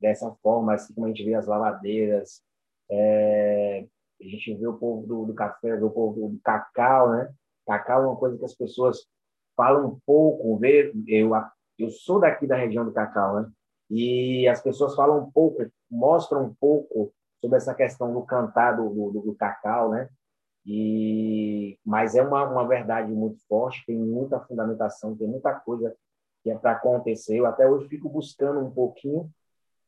dessa 0.00 0.34
forma, 0.42 0.74
assim 0.74 0.94
como 0.94 1.06
a 1.06 1.10
gente 1.10 1.24
vê 1.24 1.34
as 1.34 1.46
lavadeiras, 1.46 2.42
é, 2.90 3.86
a 4.20 4.24
gente 4.24 4.54
vê 4.54 4.66
o 4.66 4.78
povo 4.78 5.06
do, 5.06 5.26
do 5.26 5.34
café, 5.34 5.76
vê 5.76 5.84
o 5.84 5.90
povo 5.90 6.28
do 6.28 6.40
cacau, 6.42 7.10
né? 7.12 7.32
Cacau 7.66 8.02
é 8.02 8.06
uma 8.06 8.16
coisa 8.16 8.38
que 8.38 8.44
as 8.44 8.54
pessoas 8.54 9.06
falam 9.56 9.86
um 9.88 10.00
pouco, 10.04 10.56
vê, 10.58 10.92
eu, 11.06 11.30
eu 11.78 11.90
sou 11.90 12.18
daqui 12.18 12.46
da 12.46 12.56
região 12.56 12.84
do 12.84 12.92
cacau, 12.92 13.40
né? 13.40 13.50
E 13.90 14.46
as 14.48 14.62
pessoas 14.62 14.94
falam 14.94 15.24
um 15.24 15.30
pouco, 15.30 15.66
mostram 15.90 16.44
um 16.44 16.54
pouco 16.54 17.12
sobre 17.40 17.56
essa 17.56 17.74
questão 17.74 18.12
do 18.12 18.22
cantar 18.22 18.76
do, 18.76 18.88
do, 18.88 19.20
do 19.20 19.34
cacau, 19.34 19.90
né? 19.90 20.08
E, 20.64 21.78
mas 21.84 22.14
é 22.14 22.22
uma, 22.22 22.44
uma 22.44 22.68
verdade 22.68 23.10
muito 23.12 23.40
forte, 23.46 23.84
tem 23.86 23.96
muita 23.96 24.40
fundamentação, 24.40 25.16
tem 25.16 25.26
muita 25.26 25.54
coisa 25.54 25.94
que 26.42 26.50
é 26.50 26.56
para 26.56 26.72
acontecer. 26.72 27.36
Eu 27.36 27.46
até 27.46 27.68
hoje 27.68 27.88
fico 27.88 28.08
buscando 28.08 28.60
um 28.60 28.70
pouquinho 28.70 29.30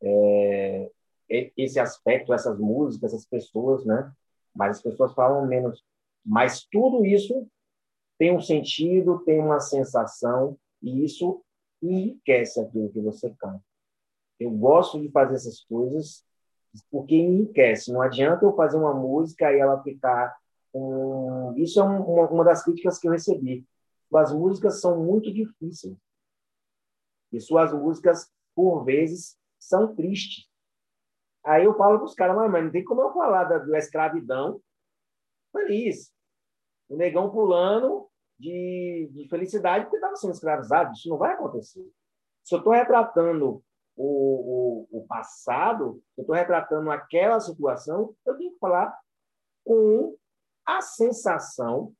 é, 0.02 0.90
esse 1.28 1.78
aspecto, 1.78 2.32
essas 2.32 2.58
músicas, 2.58 3.12
essas 3.12 3.26
pessoas, 3.26 3.84
né? 3.84 4.12
Mas 4.54 4.76
as 4.76 4.82
pessoas 4.82 5.14
falam 5.14 5.46
menos. 5.46 5.84
Mas 6.24 6.64
tudo 6.64 7.04
isso 7.04 7.46
tem 8.18 8.34
um 8.36 8.40
sentido, 8.40 9.20
tem 9.24 9.40
uma 9.40 9.60
sensação, 9.60 10.56
e 10.82 11.04
isso 11.04 11.42
enriquece 11.82 12.60
aquilo 12.60 12.90
que 12.90 13.00
você 13.00 13.30
canta. 13.38 13.62
Eu 14.38 14.50
gosto 14.50 15.00
de 15.00 15.10
fazer 15.10 15.34
essas 15.34 15.60
coisas 15.64 16.24
porque 16.90 17.14
enriquece. 17.14 17.92
Não 17.92 18.00
adianta 18.00 18.44
eu 18.44 18.54
fazer 18.54 18.76
uma 18.76 18.94
música 18.94 19.52
e 19.52 19.58
ela 19.58 19.82
ficar 19.82 20.34
um, 20.74 21.54
isso 21.56 21.80
é 21.80 21.84
um, 21.84 22.02
uma, 22.02 22.28
uma 22.30 22.44
das 22.44 22.64
críticas 22.64 22.98
que 22.98 23.06
eu 23.06 23.12
recebi. 23.12 23.66
As 24.14 24.32
músicas 24.32 24.80
são 24.80 25.02
muito 25.02 25.32
difíceis. 25.32 25.96
E 27.30 27.40
suas 27.40 27.72
músicas, 27.72 28.30
por 28.54 28.84
vezes, 28.84 29.36
são 29.58 29.94
tristes. 29.94 30.46
Aí 31.44 31.64
eu 31.64 31.74
falo 31.76 31.98
para 31.98 32.06
os 32.06 32.14
caras, 32.14 32.36
mas 32.36 32.64
não 32.64 32.70
tem 32.70 32.84
como 32.84 33.00
eu 33.02 33.12
falar 33.12 33.44
da, 33.44 33.58
da 33.58 33.78
escravidão 33.78 34.60
feliz. 35.50 36.12
O 36.88 36.96
negão 36.96 37.30
pulando 37.30 38.08
de, 38.38 39.10
de 39.12 39.28
felicidade 39.28 39.84
porque 39.84 39.96
estava 39.96 40.16
sendo 40.16 40.32
escravizado. 40.32 40.92
Isso 40.92 41.08
não 41.08 41.16
vai 41.16 41.32
acontecer. 41.32 41.84
Se 42.44 42.54
eu 42.54 42.58
estou 42.58 42.72
retratando 42.72 43.62
o, 43.96 44.88
o, 44.92 44.98
o 45.00 45.06
passado, 45.06 46.02
eu 46.16 46.22
estou 46.22 46.34
retratando 46.34 46.90
aquela 46.90 47.38
situação, 47.40 48.14
eu 48.24 48.36
tenho 48.36 48.52
que 48.52 48.58
falar 48.58 48.96
com 49.64 50.16
a 50.66 50.80
sensação 50.80 51.92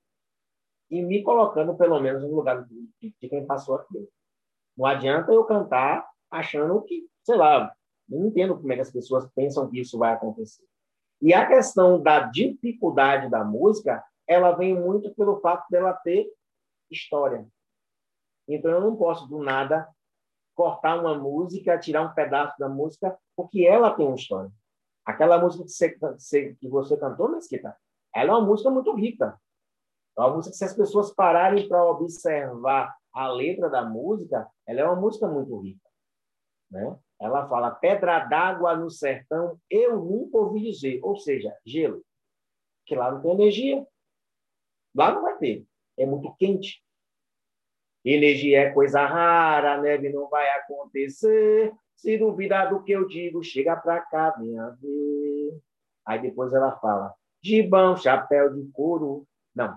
e 0.90 1.02
me 1.02 1.22
colocando, 1.22 1.76
pelo 1.76 2.00
menos, 2.00 2.22
no 2.22 2.34
lugar 2.34 2.64
de, 2.64 3.14
de 3.20 3.28
quem 3.28 3.46
passou 3.46 3.76
aquilo. 3.76 4.08
Não 4.76 4.86
adianta 4.86 5.32
eu 5.32 5.44
cantar 5.44 6.06
achando 6.30 6.82
que, 6.82 7.06
sei 7.22 7.36
lá, 7.36 7.74
não 8.08 8.26
entendo 8.26 8.56
como 8.56 8.72
é 8.72 8.76
que 8.76 8.82
as 8.82 8.90
pessoas 8.90 9.28
pensam 9.34 9.68
que 9.68 9.80
isso 9.80 9.98
vai 9.98 10.12
acontecer. 10.12 10.64
E 11.20 11.32
a 11.32 11.46
questão 11.46 12.02
da 12.02 12.20
dificuldade 12.20 13.30
da 13.30 13.44
música, 13.44 14.04
ela 14.26 14.52
vem 14.52 14.74
muito 14.74 15.14
pelo 15.14 15.40
fato 15.40 15.68
dela 15.70 15.92
ter 15.92 16.26
história. 16.90 17.46
Então 18.48 18.70
eu 18.70 18.80
não 18.80 18.96
posso 18.96 19.26
do 19.28 19.38
nada 19.42 19.88
cortar 20.54 21.00
uma 21.00 21.16
música, 21.16 21.78
tirar 21.78 22.02
um 22.02 22.14
pedaço 22.14 22.58
da 22.58 22.68
música, 22.68 23.18
porque 23.36 23.64
ela 23.64 23.90
tem 23.94 24.06
uma 24.06 24.16
história. 24.16 24.50
Aquela 25.04 25.38
música 25.38 25.64
que 25.64 25.98
você, 25.98 26.54
que 26.54 26.68
você 26.68 26.96
cantou, 26.96 27.30
Mesquita, 27.30 27.76
ela 28.14 28.32
é 28.32 28.36
uma 28.36 28.46
música 28.46 28.70
muito 28.70 28.94
rica. 28.94 29.38
É 30.16 30.20
uma 30.20 30.36
música 30.36 30.52
que, 30.52 30.58
se 30.58 30.64
as 30.64 30.74
pessoas 30.74 31.12
pararem 31.14 31.68
para 31.68 31.84
observar 31.84 32.94
a 33.12 33.28
letra 33.28 33.68
da 33.68 33.84
música, 33.84 34.48
ela 34.66 34.80
é 34.80 34.84
uma 34.84 35.00
música 35.00 35.26
muito 35.26 35.58
rica. 35.58 35.88
Né? 36.70 36.98
Ela 37.20 37.48
fala 37.48 37.70
pedra 37.70 38.20
d'água 38.20 38.76
no 38.76 38.90
sertão, 38.90 39.58
eu 39.70 39.96
nunca 39.96 40.38
ouvi 40.38 40.60
dizer. 40.60 41.00
Ou 41.02 41.16
seja, 41.16 41.56
gelo. 41.64 42.02
Que 42.86 42.94
lá 42.94 43.10
não 43.10 43.20
tem 43.20 43.32
energia. 43.32 43.86
Lá 44.94 45.12
não 45.12 45.22
vai 45.22 45.36
ter. 45.38 45.66
É 45.98 46.06
muito 46.06 46.34
quente. 46.36 46.82
Energia 48.04 48.62
é 48.62 48.70
coisa 48.70 49.04
rara, 49.06 49.80
neve 49.80 50.08
não 50.08 50.28
vai 50.28 50.48
acontecer. 50.58 51.72
Se 51.96 52.18
duvidar 52.18 52.70
do 52.70 52.82
que 52.82 52.92
eu 52.92 53.06
digo, 53.06 53.42
chega 53.44 53.76
para 53.76 54.00
cá, 54.00 54.30
venha 54.30 54.76
ver. 54.80 55.60
Aí 56.04 56.20
depois 56.20 56.52
ela 56.52 56.72
fala: 56.78 57.14
gibão, 57.40 57.96
chapéu 57.96 58.52
de 58.52 58.64
couro. 58.72 59.24
Não, 59.54 59.76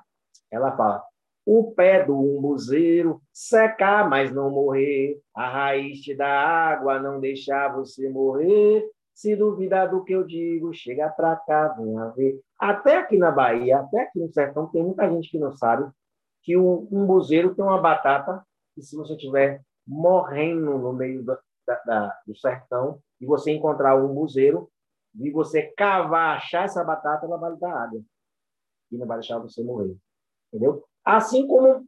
ela 0.50 0.76
fala, 0.76 1.04
o 1.46 1.72
pé 1.72 2.04
do 2.04 2.20
umbuzeiro, 2.20 3.22
secar, 3.32 4.10
mas 4.10 4.32
não 4.32 4.50
morrer, 4.50 5.20
a 5.34 5.48
raiz 5.48 6.02
te 6.02 6.16
dá 6.16 6.28
água, 6.28 7.00
não 7.00 7.20
deixar 7.20 7.76
você 7.76 8.10
morrer. 8.10 8.90
Se 9.14 9.36
duvidar 9.36 9.90
do 9.90 10.04
que 10.04 10.14
eu 10.14 10.26
digo, 10.26 10.74
chega 10.74 11.08
pra 11.10 11.36
cá, 11.36 11.70
venha 11.70 12.08
ver. 12.10 12.42
Até 12.60 12.98
aqui 12.98 13.18
na 13.18 13.32
Bahia, 13.32 13.80
até 13.80 14.02
aqui 14.02 14.20
no 14.20 14.34
sertão, 14.34 14.68
tem 14.68 14.84
muita 14.84 15.10
gente 15.10 15.30
que 15.30 15.40
não 15.40 15.56
sabe 15.56 15.90
que 16.46 16.56
o 16.56 16.88
umbuzeiro 16.92 17.56
tem 17.56 17.66
uma 17.66 17.82
batata 17.82 18.46
e 18.78 18.82
se 18.82 18.96
você 18.96 19.14
estiver 19.14 19.62
morrendo 19.86 20.78
no 20.78 20.94
meio 20.94 21.24
da, 21.24 21.40
da, 21.86 22.20
do 22.26 22.36
sertão 22.36 23.00
e 23.20 23.26
você 23.26 23.52
encontrar 23.52 23.96
o 23.96 24.12
umbuzeiro, 24.12 24.70
de 25.14 25.32
você 25.32 25.64
cavar, 25.76 26.38
achar 26.38 26.66
essa 26.66 26.84
batata, 26.84 27.26
ela 27.26 27.38
vai 27.38 27.52
lhe 27.52 27.58
dar 27.58 27.74
água. 27.74 28.02
E 28.92 28.98
não 28.98 29.08
vai 29.08 29.18
deixar 29.18 29.40
você 29.40 29.64
morrer. 29.64 29.96
Entendeu? 30.54 30.86
Assim 31.04 31.48
como 31.48 31.88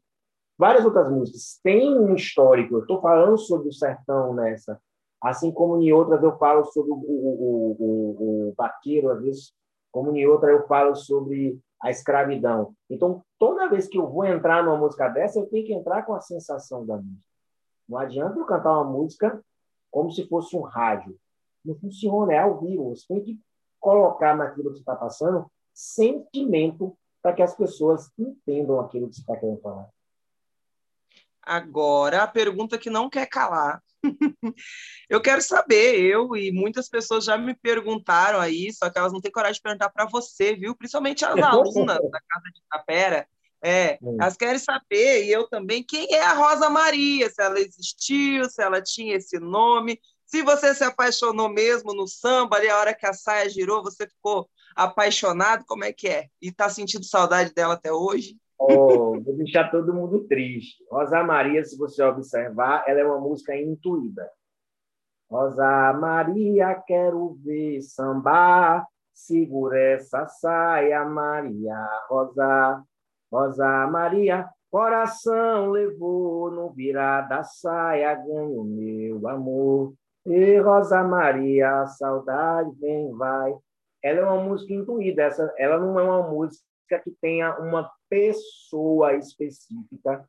várias 0.58 0.86
outras 0.86 1.12
músicas. 1.12 1.60
Tem 1.62 1.94
um 1.96 2.16
histórico. 2.16 2.76
Eu 2.76 2.82
estou 2.82 3.02
falando 3.02 3.38
sobre 3.38 3.68
o 3.68 3.74
sertão 3.74 4.34
nessa. 4.34 4.82
Assim 5.22 5.52
como 5.52 5.82
em 5.82 5.92
outras 5.92 6.24
eu 6.24 6.38
falo 6.38 6.66
sobre 6.66 6.92
o, 6.92 6.96
o, 6.96 7.76
o, 7.80 8.50
o 8.50 8.54
vaqueiro, 8.56 9.10
às 9.12 9.22
vezes, 9.22 9.54
como 9.98 10.16
em 10.16 10.28
outra 10.28 10.52
eu 10.52 10.68
falo 10.68 10.96
sobre 10.96 11.60
a 11.82 11.90
escravidão. 11.90 12.76
Então, 12.88 13.24
toda 13.40 13.68
vez 13.68 13.88
que 13.88 13.98
eu 13.98 14.08
vou 14.08 14.24
entrar 14.26 14.64
numa 14.64 14.78
música 14.78 15.10
dessa, 15.10 15.40
eu 15.40 15.48
tenho 15.48 15.66
que 15.66 15.74
entrar 15.74 16.04
com 16.04 16.14
a 16.14 16.22
sensação 16.22 16.86
da 16.86 16.98
música. 16.98 17.26
Não 17.90 17.98
adianta 17.98 18.38
eu 18.38 18.46
cantar 18.46 18.74
uma 18.74 18.84
música 18.84 19.44
como 19.90 20.12
se 20.12 20.28
fosse 20.28 20.56
um 20.56 20.62
rádio. 20.62 21.18
Não 21.66 21.74
funciona, 21.74 22.32
é 22.32 22.38
ao 22.38 22.60
vivo. 22.60 22.96
Você 22.96 23.08
tem 23.08 23.24
que 23.24 23.42
colocar 23.80 24.38
naquilo 24.38 24.72
que 24.72 24.80
está 24.80 24.96
passando 24.96 25.50
sentimento 25.74 26.96
para 27.20 27.34
que 27.34 27.42
as 27.42 27.56
pessoas 27.56 28.12
entendam 28.20 28.80
aquilo 28.80 29.10
que 29.10 29.16
você 29.16 29.22
está 29.22 29.36
querendo 29.36 29.62
falar. 29.62 29.90
Agora, 31.42 32.22
a 32.22 32.28
pergunta 32.28 32.78
que 32.78 32.92
não 32.92 33.10
quer 33.10 33.26
calar. 33.26 33.82
eu 35.10 35.22
quero 35.22 35.42
saber, 35.42 36.00
eu 36.00 36.36
e 36.36 36.52
muitas 36.52 36.90
pessoas 36.90 37.26
já 37.26 37.38
me 37.38 37.56
perguntaram 37.56 38.40
aí, 38.40 38.72
só 38.74 38.90
que 38.90 38.98
elas 38.98 39.14
não 39.14 39.22
têm 39.22 39.32
coragem 39.32 39.56
de 39.56 39.62
perguntar 39.62 39.90
para 39.90 40.06
você, 40.06 40.56
viu? 40.56 40.76
Principalmente 40.76 41.26
as 41.26 41.36
alunas 41.42 42.00
da 42.12 42.20
Casa 42.28 42.46
de 42.54 42.62
Tapera. 42.70 43.28
É, 43.64 43.98
hum. 44.02 44.18
elas 44.22 44.38
querem 44.38 44.60
saber, 44.60 45.26
e 45.26 45.32
eu 45.32 45.48
também, 45.48 45.84
quem 45.84 46.14
é 46.14 46.22
a 46.22 46.34
Rosa 46.34 46.70
Maria, 46.70 47.28
se 47.30 47.42
ela 47.42 47.60
existiu, 47.60 48.46
se 48.46 48.62
ela 48.62 48.82
tinha 48.82 49.16
esse 49.16 49.40
nome, 49.40 50.00
se 50.28 50.44
você 50.44 50.76
se 50.76 50.84
apaixonou 50.84 51.50
mesmo 51.50 51.94
no 51.94 52.08
samba, 52.08 52.58
ali 52.58 52.70
a 52.70 52.78
hora 52.78 52.94
que 52.94 53.06
a 53.06 53.14
saia 53.14 53.50
girou, 53.50 53.82
você 53.82 54.08
ficou 54.08 54.48
apaixonado, 54.76 55.66
como 55.66 55.84
é 55.84 55.92
que 55.92 56.08
é? 56.08 56.28
E 56.42 56.50
está 56.50 56.70
sentindo 56.70 57.04
saudade 57.04 57.54
dela 57.54 57.74
até 57.74 57.92
hoje? 57.92 58.38
Oh, 58.60 59.20
vou 59.22 59.36
deixar 59.36 59.70
todo 59.70 59.94
mundo 59.94 60.28
triste. 60.28 60.84
Rosa 60.92 61.24
Maria, 61.24 61.64
se 61.64 61.78
você 61.78 62.02
observar, 62.04 62.84
ela 62.88 63.00
é 63.00 63.06
uma 63.06 63.20
música 63.20 63.56
intuída. 63.56 64.30
Rosa 65.30 65.94
Maria, 65.94 66.74
quero 66.88 67.38
ver 67.44 67.82
sambar, 67.82 68.88
segura 69.14 69.80
essa 69.80 70.26
saia, 70.26 71.06
Maria 71.06 71.76
Rosa. 72.10 72.84
Rosa 73.32 73.88
Maria, 73.88 74.50
coração 74.72 75.70
levou 75.70 76.50
no 76.50 76.72
virar 76.72 77.22
da 77.22 77.44
saia, 77.44 78.16
ganho 78.16 78.64
meu 78.64 79.28
amor. 79.28 79.94
E 80.26 80.58
Rosa 80.60 81.04
Maria, 81.04 81.86
saudade 81.88 82.72
vem 82.80 83.12
vai. 83.12 83.54
Ela 84.02 84.20
é 84.20 84.24
uma 84.24 84.42
música 84.42 84.74
intuída, 84.74 85.24
essa, 85.24 85.54
ela 85.58 85.78
não 85.78 86.00
é 86.00 86.04
uma 86.04 86.30
música 86.30 86.64
que 87.04 87.12
tenha 87.22 87.58
uma 87.60 87.92
pessoa 88.10 89.16
específica, 89.16 90.28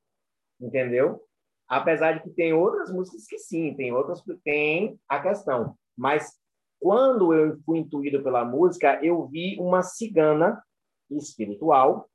entendeu? 0.60 1.22
Apesar 1.68 2.12
de 2.12 2.22
que 2.22 2.30
tem 2.30 2.52
outras 2.52 2.90
músicas 2.90 3.26
que 3.26 3.38
sim, 3.38 3.74
tem 3.74 3.92
outras 3.92 4.22
que 4.22 4.34
tem 4.44 4.98
a 5.08 5.20
questão. 5.20 5.76
Mas 5.96 6.38
quando 6.80 7.34
eu 7.34 7.58
fui 7.64 7.78
intuído 7.78 8.22
pela 8.22 8.44
música, 8.44 9.02
eu 9.04 9.26
vi 9.26 9.58
uma 9.60 9.82
cigana 9.82 10.62
espiritual 11.10 12.08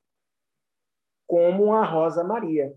como 1.26 1.72
a 1.72 1.84
Rosa 1.84 2.24
Maria. 2.24 2.74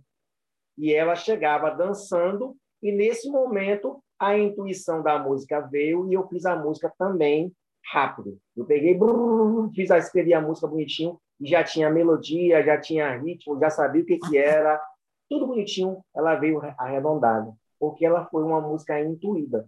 E 0.77 0.93
ela 0.93 1.15
chegava 1.15 1.71
dançando, 1.71 2.55
e 2.81 2.91
nesse 2.91 3.29
momento 3.29 4.03
a 4.19 4.37
intuição 4.37 5.01
da 5.01 5.17
música 5.17 5.59
veio 5.61 6.09
e 6.09 6.13
eu 6.13 6.27
fiz 6.27 6.45
a 6.45 6.55
música 6.55 6.93
também 6.97 7.53
rápido. 7.91 8.39
Eu 8.55 8.65
peguei, 8.65 8.93
brrr, 8.93 9.71
fiz 9.73 9.91
a 9.91 9.97
escrevi 9.97 10.33
a 10.33 10.41
música 10.41 10.67
bonitinho 10.67 11.19
e 11.39 11.47
já 11.47 11.63
tinha 11.63 11.89
melodia, 11.89 12.63
já 12.63 12.79
tinha 12.79 13.17
ritmo, 13.17 13.59
já 13.59 13.69
sabia 13.69 14.01
o 14.01 14.05
que 14.05 14.17
que 14.17 14.37
era, 14.37 14.81
tudo 15.29 15.47
bonitinho. 15.47 16.03
Ela 16.15 16.35
veio 16.35 16.61
arredondada, 16.77 17.53
porque 17.79 18.05
ela 18.05 18.25
foi 18.25 18.43
uma 18.43 18.61
música 18.61 18.99
intuída, 18.99 19.67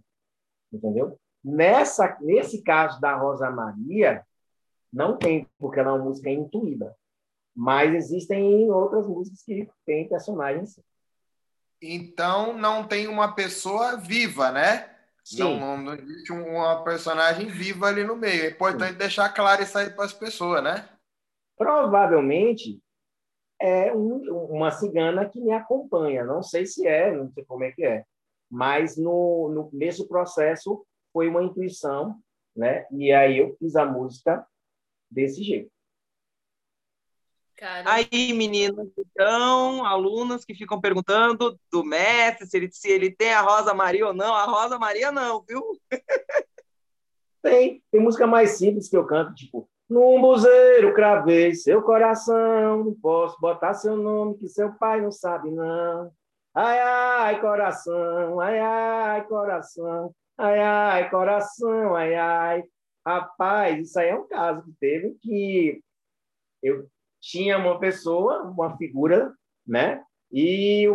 entendeu? 0.72 1.18
Nessa 1.42 2.18
nesse 2.20 2.62
caso 2.62 3.00
da 3.00 3.16
Rosa 3.16 3.50
Maria 3.50 4.24
não 4.92 5.16
tem, 5.16 5.46
porque 5.58 5.78
ela 5.78 5.90
é 5.90 5.92
uma 5.94 6.04
música 6.04 6.30
intuída. 6.30 6.94
Mas 7.54 7.94
existem 7.94 8.70
outras 8.70 9.06
músicas 9.06 9.42
que 9.42 9.68
têm 9.84 10.08
personagens. 10.08 10.80
Então 11.82 12.56
não 12.56 12.86
tem 12.86 13.08
uma 13.08 13.34
pessoa 13.34 13.96
viva, 13.96 14.50
né? 14.50 14.88
Não, 15.38 15.76
não, 15.76 15.94
existe 15.94 16.32
uma 16.32 16.82
personagem 16.82 17.46
viva 17.46 17.86
ali 17.86 18.02
no 18.02 18.16
meio. 18.16 18.44
É 18.44 18.48
importante 18.48 18.92
Sim. 18.92 18.98
deixar 18.98 19.28
claro 19.28 19.62
isso 19.62 19.78
aí 19.78 19.90
para 19.90 20.04
as 20.04 20.12
pessoas, 20.12 20.62
né? 20.62 20.88
Provavelmente 21.60 22.80
é 23.60 23.94
um, 23.94 24.46
uma 24.46 24.70
cigana 24.70 25.28
que 25.28 25.38
me 25.38 25.52
acompanha. 25.52 26.24
Não 26.24 26.42
sei 26.42 26.64
se 26.64 26.86
é, 26.86 27.14
não 27.14 27.30
sei 27.30 27.44
como 27.44 27.64
é 27.64 27.70
que 27.70 27.84
é. 27.84 28.02
Mas 28.50 28.96
no, 28.96 29.50
no, 29.50 29.70
nesse 29.70 30.08
processo 30.08 30.86
foi 31.12 31.28
uma 31.28 31.42
intuição, 31.42 32.18
né? 32.56 32.86
E 32.90 33.12
aí 33.12 33.36
eu 33.36 33.54
fiz 33.58 33.76
a 33.76 33.84
música 33.84 34.42
desse 35.10 35.42
jeito. 35.42 35.70
Cara. 37.58 37.92
Aí, 37.92 38.32
meninas, 38.32 38.88
então, 38.96 39.84
alunas 39.84 40.46
que 40.46 40.54
ficam 40.54 40.80
perguntando 40.80 41.60
do 41.70 41.84
mestre 41.84 42.46
se 42.46 42.56
ele, 42.56 42.72
se 42.72 42.88
ele 42.88 43.10
tem 43.14 43.34
a 43.34 43.42
Rosa 43.42 43.74
Maria 43.74 44.06
ou 44.06 44.14
não. 44.14 44.34
A 44.34 44.46
Rosa 44.46 44.78
Maria 44.78 45.12
não, 45.12 45.44
viu? 45.46 45.62
Tem. 47.42 47.84
Tem 47.90 48.00
música 48.00 48.26
mais 48.26 48.52
simples 48.52 48.88
que 48.88 48.96
eu 48.96 49.06
canto, 49.06 49.34
tipo, 49.34 49.68
num 49.90 50.20
buzeiro 50.20 50.94
cravei 50.94 51.52
seu 51.54 51.82
coração, 51.82 52.84
não 52.84 52.94
posso 52.94 53.40
botar 53.40 53.74
seu 53.74 53.96
nome 53.96 54.38
que 54.38 54.48
seu 54.48 54.72
pai 54.74 55.00
não 55.00 55.10
sabe, 55.10 55.50
não. 55.50 56.12
Ai, 56.54 56.78
ai, 56.80 57.40
coração, 57.40 58.40
ai, 58.40 58.60
ai, 58.60 59.26
coração, 59.26 60.14
ai, 60.38 60.60
ai, 60.60 61.10
coração, 61.10 61.96
ai, 61.96 62.14
ai. 62.14 62.64
Rapaz, 63.04 63.80
isso 63.80 63.98
aí 63.98 64.10
é 64.10 64.14
um 64.16 64.28
caso 64.28 64.62
que 64.62 64.72
teve 64.78 65.16
que 65.20 65.82
eu 66.62 66.86
tinha 67.20 67.58
uma 67.58 67.78
pessoa, 67.80 68.42
uma 68.44 68.76
figura, 68.76 69.34
né? 69.66 70.04
E 70.30 70.86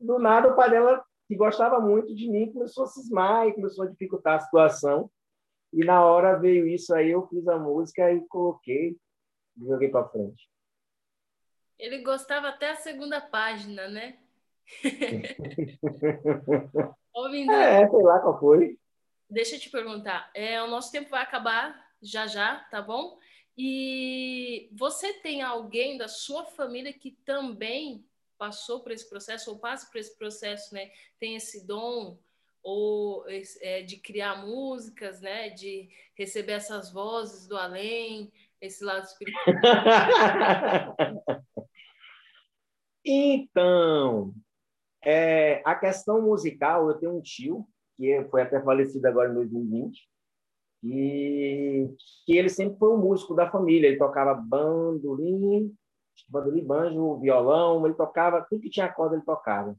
do 0.00 0.18
nada 0.18 0.48
o 0.48 0.56
pai 0.56 0.70
dela, 0.70 1.02
que 1.26 1.34
gostava 1.34 1.80
muito 1.80 2.14
de 2.14 2.30
mim, 2.30 2.52
começou 2.52 2.84
a 2.84 2.88
cismar 2.88 3.48
e 3.48 3.54
começou 3.54 3.84
a 3.84 3.88
dificultar 3.88 4.36
a 4.36 4.40
situação. 4.40 5.10
E 5.72 5.84
na 5.84 6.04
hora 6.04 6.38
veio 6.38 6.66
isso 6.66 6.94
aí, 6.94 7.10
eu 7.10 7.26
fiz 7.28 7.46
a 7.48 7.58
música 7.58 8.12
e 8.12 8.20
coloquei, 8.26 8.96
e 9.56 9.66
joguei 9.66 9.88
para 9.88 10.08
frente. 10.08 10.48
Ele 11.78 12.02
gostava 12.02 12.48
até 12.48 12.70
a 12.70 12.76
segunda 12.76 13.20
página, 13.20 13.88
né? 13.88 14.18
Ouvindo... 17.12 17.52
É, 17.52 17.88
sei 17.88 18.02
lá 18.02 18.20
qual 18.20 18.38
foi. 18.38 18.78
Deixa 19.28 19.56
eu 19.56 19.60
te 19.60 19.70
perguntar, 19.70 20.30
é, 20.34 20.62
o 20.62 20.68
nosso 20.68 20.92
tempo 20.92 21.08
vai 21.08 21.22
acabar 21.22 21.90
já 22.02 22.26
já, 22.26 22.58
tá 22.70 22.82
bom? 22.82 23.18
E 23.56 24.68
você 24.72 25.14
tem 25.14 25.42
alguém 25.42 25.96
da 25.96 26.08
sua 26.08 26.44
família 26.44 26.92
que 26.92 27.12
também 27.24 28.04
passou 28.36 28.80
por 28.80 28.92
esse 28.92 29.08
processo 29.08 29.50
ou 29.50 29.58
passa 29.58 29.90
por 29.90 29.98
esse 29.98 30.16
processo, 30.18 30.74
né? 30.74 30.90
Tem 31.18 31.36
esse 31.36 31.66
dom 31.66 32.18
ou 32.62 33.24
é, 33.60 33.82
de 33.82 33.96
criar 33.96 34.46
músicas, 34.46 35.20
né? 35.20 35.50
De 35.50 35.88
receber 36.16 36.52
essas 36.52 36.92
vozes 36.92 37.46
do 37.46 37.56
além, 37.56 38.32
esse 38.60 38.84
lado 38.84 39.04
espiritual. 39.04 39.44
então, 43.04 44.32
é, 45.04 45.60
a 45.64 45.74
questão 45.74 46.22
musical, 46.22 46.88
eu 46.88 46.98
tenho 46.98 47.16
um 47.16 47.20
tio 47.20 47.66
que 47.96 48.24
foi 48.30 48.42
até 48.42 48.62
falecido 48.62 49.06
agora 49.06 49.30
em 49.30 49.34
2020 49.34 50.08
e 50.84 51.88
que 52.26 52.36
ele 52.36 52.48
sempre 52.48 52.78
foi 52.78 52.90
um 52.90 52.98
músico 52.98 53.34
da 53.34 53.50
família. 53.50 53.88
Ele 53.88 53.98
tocava 53.98 54.34
bandolim, 54.34 55.72
bandolim, 56.28 56.64
banjo, 56.64 57.18
violão, 57.20 57.84
ele 57.86 57.94
tocava 57.94 58.44
tudo 58.48 58.62
que 58.62 58.70
tinha 58.70 58.92
corda 58.92 59.16
ele 59.16 59.24
tocava. 59.24 59.76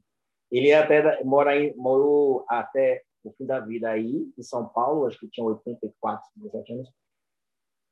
Ele 0.54 0.72
até 0.72 1.24
mora 1.24 1.58
em, 1.58 1.74
morou 1.76 2.44
até 2.48 3.02
o 3.24 3.32
fim 3.32 3.44
da 3.44 3.58
vida 3.58 3.90
aí 3.90 4.32
em 4.38 4.42
São 4.42 4.68
Paulo, 4.68 5.06
acho 5.06 5.18
que 5.18 5.28
tinha 5.28 5.44
84, 5.44 6.24
17 6.36 6.72
anos. 6.74 6.92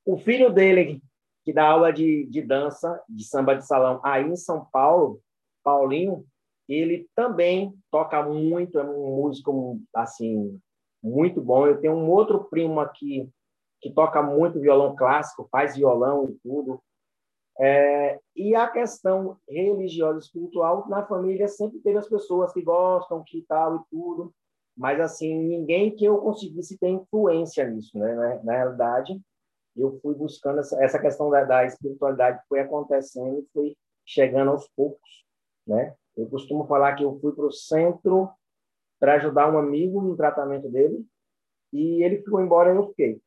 O 0.06 0.16
filho 0.16 0.48
dele 0.52 1.02
que 1.44 1.52
dá 1.52 1.68
aula 1.68 1.92
de, 1.92 2.24
de 2.26 2.40
dança, 2.40 3.02
de 3.08 3.24
samba 3.24 3.56
de 3.56 3.66
salão 3.66 4.00
aí 4.04 4.24
em 4.24 4.36
São 4.36 4.64
Paulo, 4.66 5.20
Paulinho, 5.64 6.24
ele 6.68 7.08
também 7.16 7.74
toca 7.90 8.22
muito, 8.22 8.78
é 8.78 8.84
um 8.84 9.16
músico 9.16 9.80
assim 9.92 10.60
muito 11.02 11.40
bom. 11.40 11.66
Eu 11.66 11.80
tenho 11.80 11.94
um 11.94 12.08
outro 12.08 12.44
primo 12.44 12.78
aqui 12.78 13.28
que 13.80 13.90
toca 13.90 14.22
muito 14.22 14.60
violão 14.60 14.94
clássico, 14.94 15.48
faz 15.50 15.74
violão 15.74 16.30
e 16.30 16.34
tudo. 16.48 16.80
É, 17.60 18.18
e 18.34 18.54
a 18.54 18.68
questão 18.68 19.36
religiosa 19.48 20.18
e 20.18 20.22
espiritual 20.22 20.88
na 20.88 21.06
família 21.06 21.46
sempre 21.48 21.80
teve 21.80 21.98
as 21.98 22.08
pessoas 22.08 22.52
que 22.52 22.62
gostam, 22.62 23.22
que 23.26 23.42
tal 23.42 23.76
e 23.76 23.80
tudo, 23.90 24.34
mas 24.76 24.98
assim 25.00 25.36
ninguém 25.36 25.94
que 25.94 26.04
eu 26.04 26.18
conseguisse 26.18 26.78
ter 26.78 26.88
influência 26.88 27.68
nisso, 27.68 27.98
né? 27.98 28.14
Na, 28.14 28.42
na 28.42 28.52
realidade, 28.52 29.20
eu 29.76 29.98
fui 30.00 30.14
buscando 30.14 30.60
essa, 30.60 30.82
essa 30.82 30.98
questão 30.98 31.30
da, 31.30 31.44
da, 31.44 31.64
espiritualidade 31.66 32.42
foi 32.48 32.60
acontecendo 32.60 33.40
e 33.40 33.46
foi 33.52 33.76
chegando 34.04 34.50
aos 34.50 34.68
poucos, 34.68 35.24
né? 35.66 35.94
Eu 36.16 36.28
costumo 36.28 36.66
falar 36.66 36.94
que 36.94 37.04
eu 37.04 37.18
fui 37.20 37.32
para 37.32 37.46
o 37.46 37.52
centro 37.52 38.30
para 38.98 39.14
ajudar 39.14 39.52
um 39.52 39.58
amigo 39.58 40.00
no 40.00 40.16
tratamento 40.16 40.68
dele 40.68 41.04
e 41.72 42.02
ele 42.02 42.18
ficou 42.18 42.40
embora 42.40 42.72
e 42.72 42.76
eu 42.76 42.88
fiquei. 42.88 43.20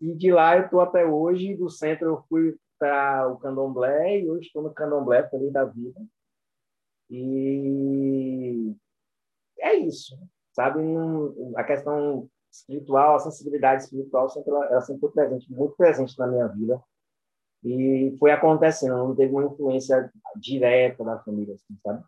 E 0.00 0.14
de 0.14 0.30
lá 0.30 0.56
eu 0.56 0.64
estou 0.64 0.80
até 0.80 1.06
hoje, 1.06 1.56
do 1.56 1.70
centro 1.70 2.06
eu 2.06 2.24
fui 2.28 2.56
para 2.78 3.28
o 3.28 3.38
candomblé 3.38 4.20
e 4.20 4.30
hoje 4.30 4.46
estou 4.46 4.62
no 4.62 4.72
candomblé, 4.72 5.28
feliz 5.28 5.52
da 5.52 5.64
vida. 5.64 6.00
E 7.10 8.74
é 9.58 9.74
isso, 9.76 10.18
sabe? 10.52 10.80
A 11.56 11.64
questão 11.64 12.28
espiritual, 12.50 13.16
a 13.16 13.20
sensibilidade 13.20 13.84
espiritual 13.84 14.28
sempre 14.28 14.50
ela 14.50 14.80
sempre 14.80 15.00
foi 15.00 15.10
presente, 15.12 15.52
muito 15.52 15.76
presente 15.76 16.18
na 16.18 16.26
minha 16.26 16.46
vida. 16.48 16.82
E 17.64 18.14
foi 18.18 18.30
acontecendo, 18.30 18.96
não 18.96 19.16
teve 19.16 19.32
uma 19.32 19.44
influência 19.44 20.10
direta 20.36 21.02
da 21.04 21.18
família, 21.18 21.54
assim, 21.54 21.76
sabe? 21.82 22.04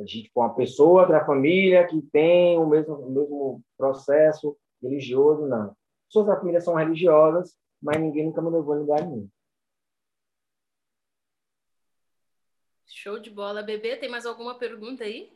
A 0.00 0.06
gente, 0.06 0.30
com 0.32 0.40
uma 0.40 0.54
pessoa 0.54 1.06
da 1.06 1.24
família 1.24 1.86
que 1.86 2.00
tem 2.02 2.58
o 2.58 2.66
mesmo, 2.66 2.94
o 2.94 3.10
mesmo 3.10 3.62
processo 3.76 4.56
religioso, 4.82 5.46
não. 5.46 5.76
Pessoas 6.08 6.26
da 6.26 6.36
família 6.36 6.60
são 6.60 6.74
religiosas, 6.74 7.56
mas 7.80 8.00
ninguém 8.00 8.24
nunca 8.24 8.40
me 8.40 8.50
levou 8.50 8.74
a 8.74 8.78
lugar 8.78 9.06
nenhum. 9.06 9.28
Show 13.06 13.20
de 13.20 13.30
bola. 13.30 13.62
Bebê, 13.62 13.94
tem 13.94 14.08
mais 14.08 14.26
alguma 14.26 14.58
pergunta 14.58 15.04
aí? 15.04 15.32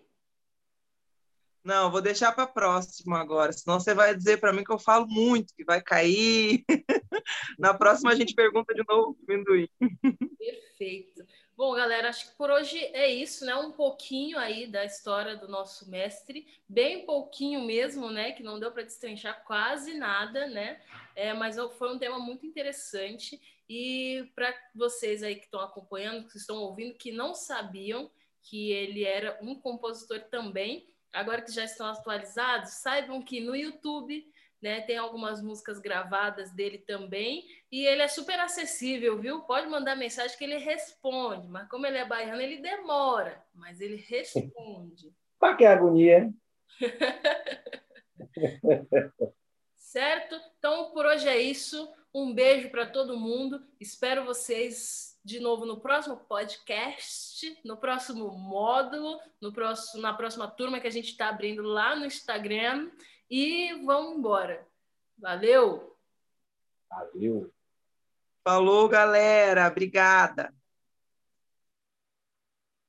Não, 1.63 1.89
vou 1.89 2.03
deixar 2.03 2.33
para 2.33 2.45
próxima 2.45 3.21
agora, 3.21 3.53
senão 3.53 3.79
você 3.79 3.95
vai 3.95 4.13
dizer 4.13 4.41
para 4.41 4.53
mim 4.53 4.65
que 4.65 4.73
eu 4.73 4.79
falo 4.79 5.07
muito, 5.07 5.55
que 5.55 5.63
vai 5.63 5.81
cair. 5.81 6.65
Na 7.57 7.73
próxima 7.73 8.11
a 8.11 8.17
gente 8.17 8.35
pergunta 8.35 8.75
de 8.75 8.83
novo, 8.89 9.17
Minduim. 9.29 9.69
Perfeito. 10.37 11.25
Bom, 11.57 11.73
galera, 11.77 12.09
acho 12.09 12.31
que 12.31 12.37
por 12.37 12.51
hoje 12.51 12.77
é 12.87 13.09
isso, 13.09 13.47
né? 13.47 13.55
Um 13.55 13.71
pouquinho 13.71 14.37
aí 14.37 14.67
da 14.67 14.85
história 14.85 15.37
do 15.37 15.47
nosso 15.47 15.89
mestre, 15.89 16.49
bem 16.69 17.07
pouquinho 17.07 17.61
mesmo, 17.61 18.11
né? 18.11 18.33
Que 18.33 18.43
não 18.43 18.59
deu 18.59 18.73
para 18.73 18.83
destrinchar 18.83 19.45
quase 19.45 19.95
nada, 19.95 20.49
né? 20.49 20.81
É, 21.15 21.33
mas 21.35 21.55
foi 21.79 21.95
um 21.95 21.99
tema 22.01 22.19
muito 22.19 22.45
interessante. 22.45 23.41
E 23.73 24.29
para 24.35 24.53
vocês 24.75 25.23
aí 25.23 25.37
que 25.37 25.45
estão 25.45 25.61
acompanhando, 25.61 26.27
que 26.27 26.37
estão 26.37 26.57
ouvindo, 26.57 26.99
que 26.99 27.13
não 27.13 27.37
sabiam 27.37 28.11
que 28.43 28.73
ele 28.73 29.05
era 29.05 29.39
um 29.41 29.55
compositor 29.55 30.19
também, 30.29 30.93
agora 31.13 31.41
que 31.41 31.53
já 31.53 31.63
estão 31.63 31.87
atualizados, 31.87 32.73
saibam 32.73 33.23
que 33.23 33.41
no 33.41 33.55
YouTube 33.55 34.29
né, 34.61 34.81
tem 34.81 34.99
algumas 34.99 35.41
músicas 35.41 35.79
gravadas 35.79 36.51
dele 36.51 36.79
também, 36.79 37.47
e 37.71 37.87
ele 37.87 38.03
é 38.03 38.09
super 38.09 38.41
acessível, 38.41 39.21
viu? 39.21 39.43
Pode 39.43 39.69
mandar 39.69 39.95
mensagem 39.95 40.37
que 40.37 40.43
ele 40.43 40.59
responde, 40.59 41.47
mas 41.47 41.69
como 41.69 41.87
ele 41.87 41.99
é 41.99 42.05
baiano, 42.05 42.43
ele 42.43 42.61
demora, 42.61 43.41
mas 43.55 43.81
ele 43.81 43.97
responde. 43.97 45.15
Para 45.39 45.57
que 45.57 45.65
agonia? 45.65 46.29
certo? 49.77 50.35
Então, 50.59 50.93
por 50.93 51.07
hoje 51.07 51.29
é 51.29 51.39
isso. 51.39 51.89
Um 52.13 52.35
beijo 52.35 52.71
para 52.71 52.87
todo 52.87 53.17
mundo. 53.17 53.65
Espero 53.79 54.25
vocês 54.25 55.19
de 55.25 55.39
novo 55.39 55.65
no 55.65 55.81
próximo 55.81 56.17
podcast, 56.17 57.57
no 57.65 57.77
próximo 57.77 58.31
módulo, 58.33 59.21
no 59.41 59.53
próximo, 59.53 60.03
na 60.03 60.13
próxima 60.13 60.49
turma 60.49 60.81
que 60.81 60.89
a 60.89 60.91
gente 60.91 61.11
está 61.11 61.29
abrindo 61.29 61.63
lá 61.63 61.95
no 61.95 62.07
Instagram. 62.07 62.91
E 63.31 63.73
vamos 63.85 64.17
embora. 64.17 64.67
Valeu! 65.17 65.97
Valeu! 66.89 67.53
Falou, 68.43 68.89
galera. 68.89 69.69
Obrigada. 69.69 70.53